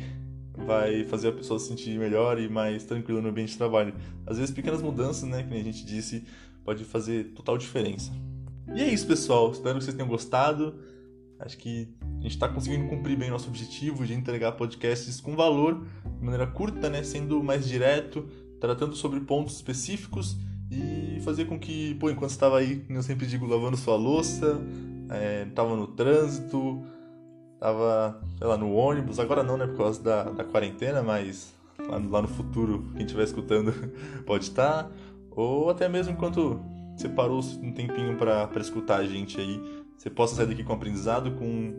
vai 0.56 1.04
fazer 1.06 1.30
a 1.30 1.32
pessoa 1.32 1.60
se 1.60 1.68
sentir 1.68 1.98
melhor 1.98 2.40
e 2.40 2.48
mais 2.48 2.84
tranquila 2.84 3.22
no 3.22 3.30
ambiente 3.30 3.54
de 3.54 3.58
trabalho. 3.58 3.94
Às 4.26 4.38
vezes 4.38 4.54
pequenas 4.54 4.82
mudanças, 4.82 5.28
né, 5.28 5.44
que 5.44 5.54
a 5.54 5.64
gente 5.64 5.84
disse, 5.86 6.24
pode 6.64 6.84
fazer 6.84 7.34
total 7.34 7.58
diferença. 7.58 8.12
E 8.76 8.82
é 8.82 8.88
isso, 8.88 9.08
pessoal. 9.08 9.52
Espero 9.52 9.78
que 9.78 9.84
vocês 9.84 9.96
tenham 9.96 10.08
gostado. 10.08 10.76
Acho 11.40 11.58
que 11.58 11.90
a 12.02 12.22
gente 12.22 12.36
está 12.36 12.48
conseguindo 12.48 12.88
cumprir 12.88 13.18
bem 13.18 13.30
nosso 13.30 13.50
objetivo 13.50 14.06
de 14.06 14.14
entregar 14.14 14.54
podcasts 14.54 15.20
com 15.20 15.36
valor, 15.36 15.86
de 16.06 16.24
maneira 16.24 16.48
curta, 16.48 16.90
né, 16.90 17.04
sendo 17.04 17.44
mais 17.44 17.68
direto, 17.68 18.28
tratando 18.62 18.96
sobre 18.96 19.20
pontos 19.20 19.56
específicos 19.56 20.38
e 20.72 21.20
fazer 21.22 21.46
com 21.46 21.60
que, 21.60 21.96
pô, 21.96 22.10
enquanto 22.10 22.32
estava 22.32 22.60
aí, 22.60 22.86
eu 22.90 23.04
sempre 23.04 23.28
digo, 23.28 23.46
lavando 23.46 23.76
sua 23.76 23.96
louça, 23.96 24.62
estava 25.48 25.74
é, 25.74 25.76
no 25.76 25.88
trânsito, 25.88 26.82
tava, 27.64 28.22
sei 28.38 28.46
lá, 28.46 28.58
no 28.58 28.74
ônibus, 28.74 29.22
agora 29.22 29.42
não, 29.42 29.56
né, 29.56 29.66
por 29.66 29.78
causa 29.78 30.04
da, 30.04 30.24
da 30.24 30.44
quarentena, 30.44 31.02
mas 31.02 31.56
lá, 31.80 31.98
lá 32.10 32.22
no 32.22 32.28
futuro, 32.28 32.92
quem 32.92 33.06
estiver 33.06 33.24
escutando 33.24 33.74
pode 34.28 34.44
estar, 34.44 34.92
ou 35.32 35.70
até 35.70 35.88
mesmo 35.88 36.12
enquanto 36.12 36.60
você 36.94 37.08
parou 37.08 37.40
um 37.62 37.72
tempinho 37.72 38.18
para 38.18 38.50
escutar 38.58 38.98
a 38.98 39.08
gente 39.08 39.40
aí, 39.40 39.62
você 39.98 40.10
possa 40.10 40.36
sair 40.36 40.48
daqui 40.48 40.62
com 40.62 40.74
aprendizado, 40.74 41.32
com, 41.36 41.74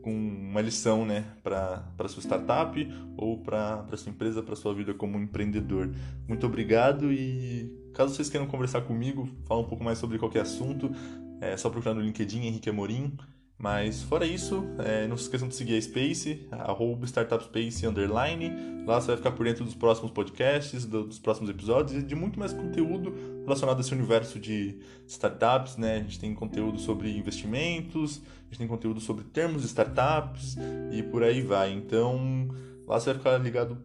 com 0.00 0.12
uma 0.12 0.62
lição, 0.62 1.04
né, 1.04 1.26
para 1.42 2.08
sua 2.08 2.22
startup 2.22 2.88
ou 3.18 3.36
para 3.36 3.84
sua 3.98 4.08
empresa, 4.08 4.42
para 4.42 4.56
sua 4.56 4.72
vida 4.72 4.94
como 4.94 5.18
empreendedor. 5.18 5.90
Muito 6.26 6.46
obrigado 6.46 7.12
e 7.12 7.70
caso 7.92 8.14
vocês 8.14 8.30
queiram 8.30 8.46
conversar 8.46 8.80
comigo, 8.80 9.28
falar 9.44 9.60
um 9.60 9.68
pouco 9.68 9.84
mais 9.84 9.98
sobre 9.98 10.18
qualquer 10.18 10.40
assunto, 10.40 10.90
é 11.38 11.54
só 11.54 11.68
procurar 11.68 11.92
no 11.92 12.00
LinkedIn 12.00 12.46
Henrique 12.46 12.70
Amorim 12.70 13.14
mas 13.60 14.02
fora 14.02 14.24
isso, 14.24 14.64
é, 14.78 15.06
não 15.06 15.18
se 15.18 15.24
esqueçam 15.24 15.46
de 15.46 15.54
seguir 15.54 15.76
a 15.76 15.82
Space, 15.82 16.46
arroba 16.50 17.04
StartupSpace 17.04 17.86
underline. 17.86 18.50
Lá 18.86 18.98
você 18.98 19.08
vai 19.08 19.18
ficar 19.18 19.32
por 19.32 19.44
dentro 19.44 19.66
dos 19.66 19.74
próximos 19.74 20.10
podcasts, 20.10 20.86
do, 20.86 21.04
dos 21.04 21.18
próximos 21.18 21.50
episódios 21.50 22.02
e 22.02 22.02
de 22.02 22.14
muito 22.14 22.38
mais 22.38 22.54
conteúdo 22.54 23.14
relacionado 23.44 23.76
a 23.76 23.80
esse 23.82 23.92
universo 23.92 24.38
de 24.38 24.78
startups, 25.06 25.76
né? 25.76 25.96
A 25.96 26.00
gente 26.00 26.18
tem 26.18 26.34
conteúdo 26.34 26.78
sobre 26.78 27.14
investimentos, 27.14 28.22
a 28.24 28.44
gente 28.46 28.60
tem 28.60 28.66
conteúdo 28.66 28.98
sobre 28.98 29.24
termos 29.24 29.60
de 29.60 29.68
startups 29.68 30.56
e 30.90 31.02
por 31.02 31.22
aí 31.22 31.42
vai. 31.42 31.70
Então, 31.70 32.48
lá 32.86 32.98
você 32.98 33.10
vai 33.10 33.18
ficar 33.18 33.36
ligado 33.36 33.76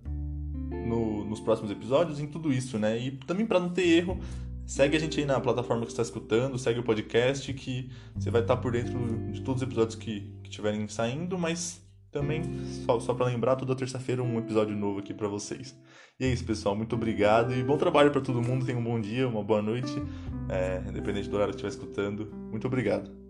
no, 0.87 1.25
nos 1.25 1.41
próximos 1.41 1.69
episódios 1.69 2.21
em 2.21 2.27
tudo 2.27 2.53
isso, 2.53 2.79
né? 2.79 2.97
E 2.97 3.11
também 3.11 3.45
para 3.45 3.59
não 3.59 3.71
ter 3.71 3.85
erro, 3.89 4.17
Segue 4.65 4.97
a 4.97 4.99
gente 4.99 5.19
aí 5.19 5.25
na 5.25 5.39
plataforma 5.39 5.83
que 5.83 5.91
está 5.91 6.01
escutando, 6.01 6.57
segue 6.57 6.79
o 6.79 6.83
podcast 6.83 7.53
que 7.53 7.91
você 8.15 8.31
vai 8.31 8.41
estar 8.41 8.57
por 8.57 8.71
dentro 8.71 8.97
de 9.31 9.41
todos 9.41 9.61
os 9.61 9.67
episódios 9.67 9.95
que 9.95 10.33
estiverem 10.43 10.87
saindo, 10.87 11.37
mas 11.37 11.85
também, 12.11 12.41
só, 12.85 12.99
só 12.99 13.13
para 13.13 13.25
lembrar, 13.25 13.57
toda 13.57 13.75
terça-feira 13.75 14.23
um 14.23 14.39
episódio 14.39 14.75
novo 14.75 14.99
aqui 14.99 15.13
para 15.13 15.27
vocês. 15.27 15.77
E 16.19 16.25
é 16.25 16.29
isso, 16.29 16.45
pessoal. 16.45 16.75
Muito 16.75 16.95
obrigado 16.95 17.53
e 17.53 17.61
bom 17.61 17.77
trabalho 17.77 18.09
para 18.09 18.21
todo 18.21 18.41
mundo. 18.41 18.65
Tenha 18.65 18.77
um 18.77 18.83
bom 18.83 18.99
dia, 18.99 19.27
uma 19.27 19.43
boa 19.43 19.61
noite, 19.61 19.93
é, 20.49 20.81
independente 20.89 21.29
do 21.29 21.35
horário 21.35 21.53
que 21.53 21.61
estiver 21.61 21.83
escutando. 21.83 22.33
Muito 22.49 22.65
obrigado. 22.65 23.24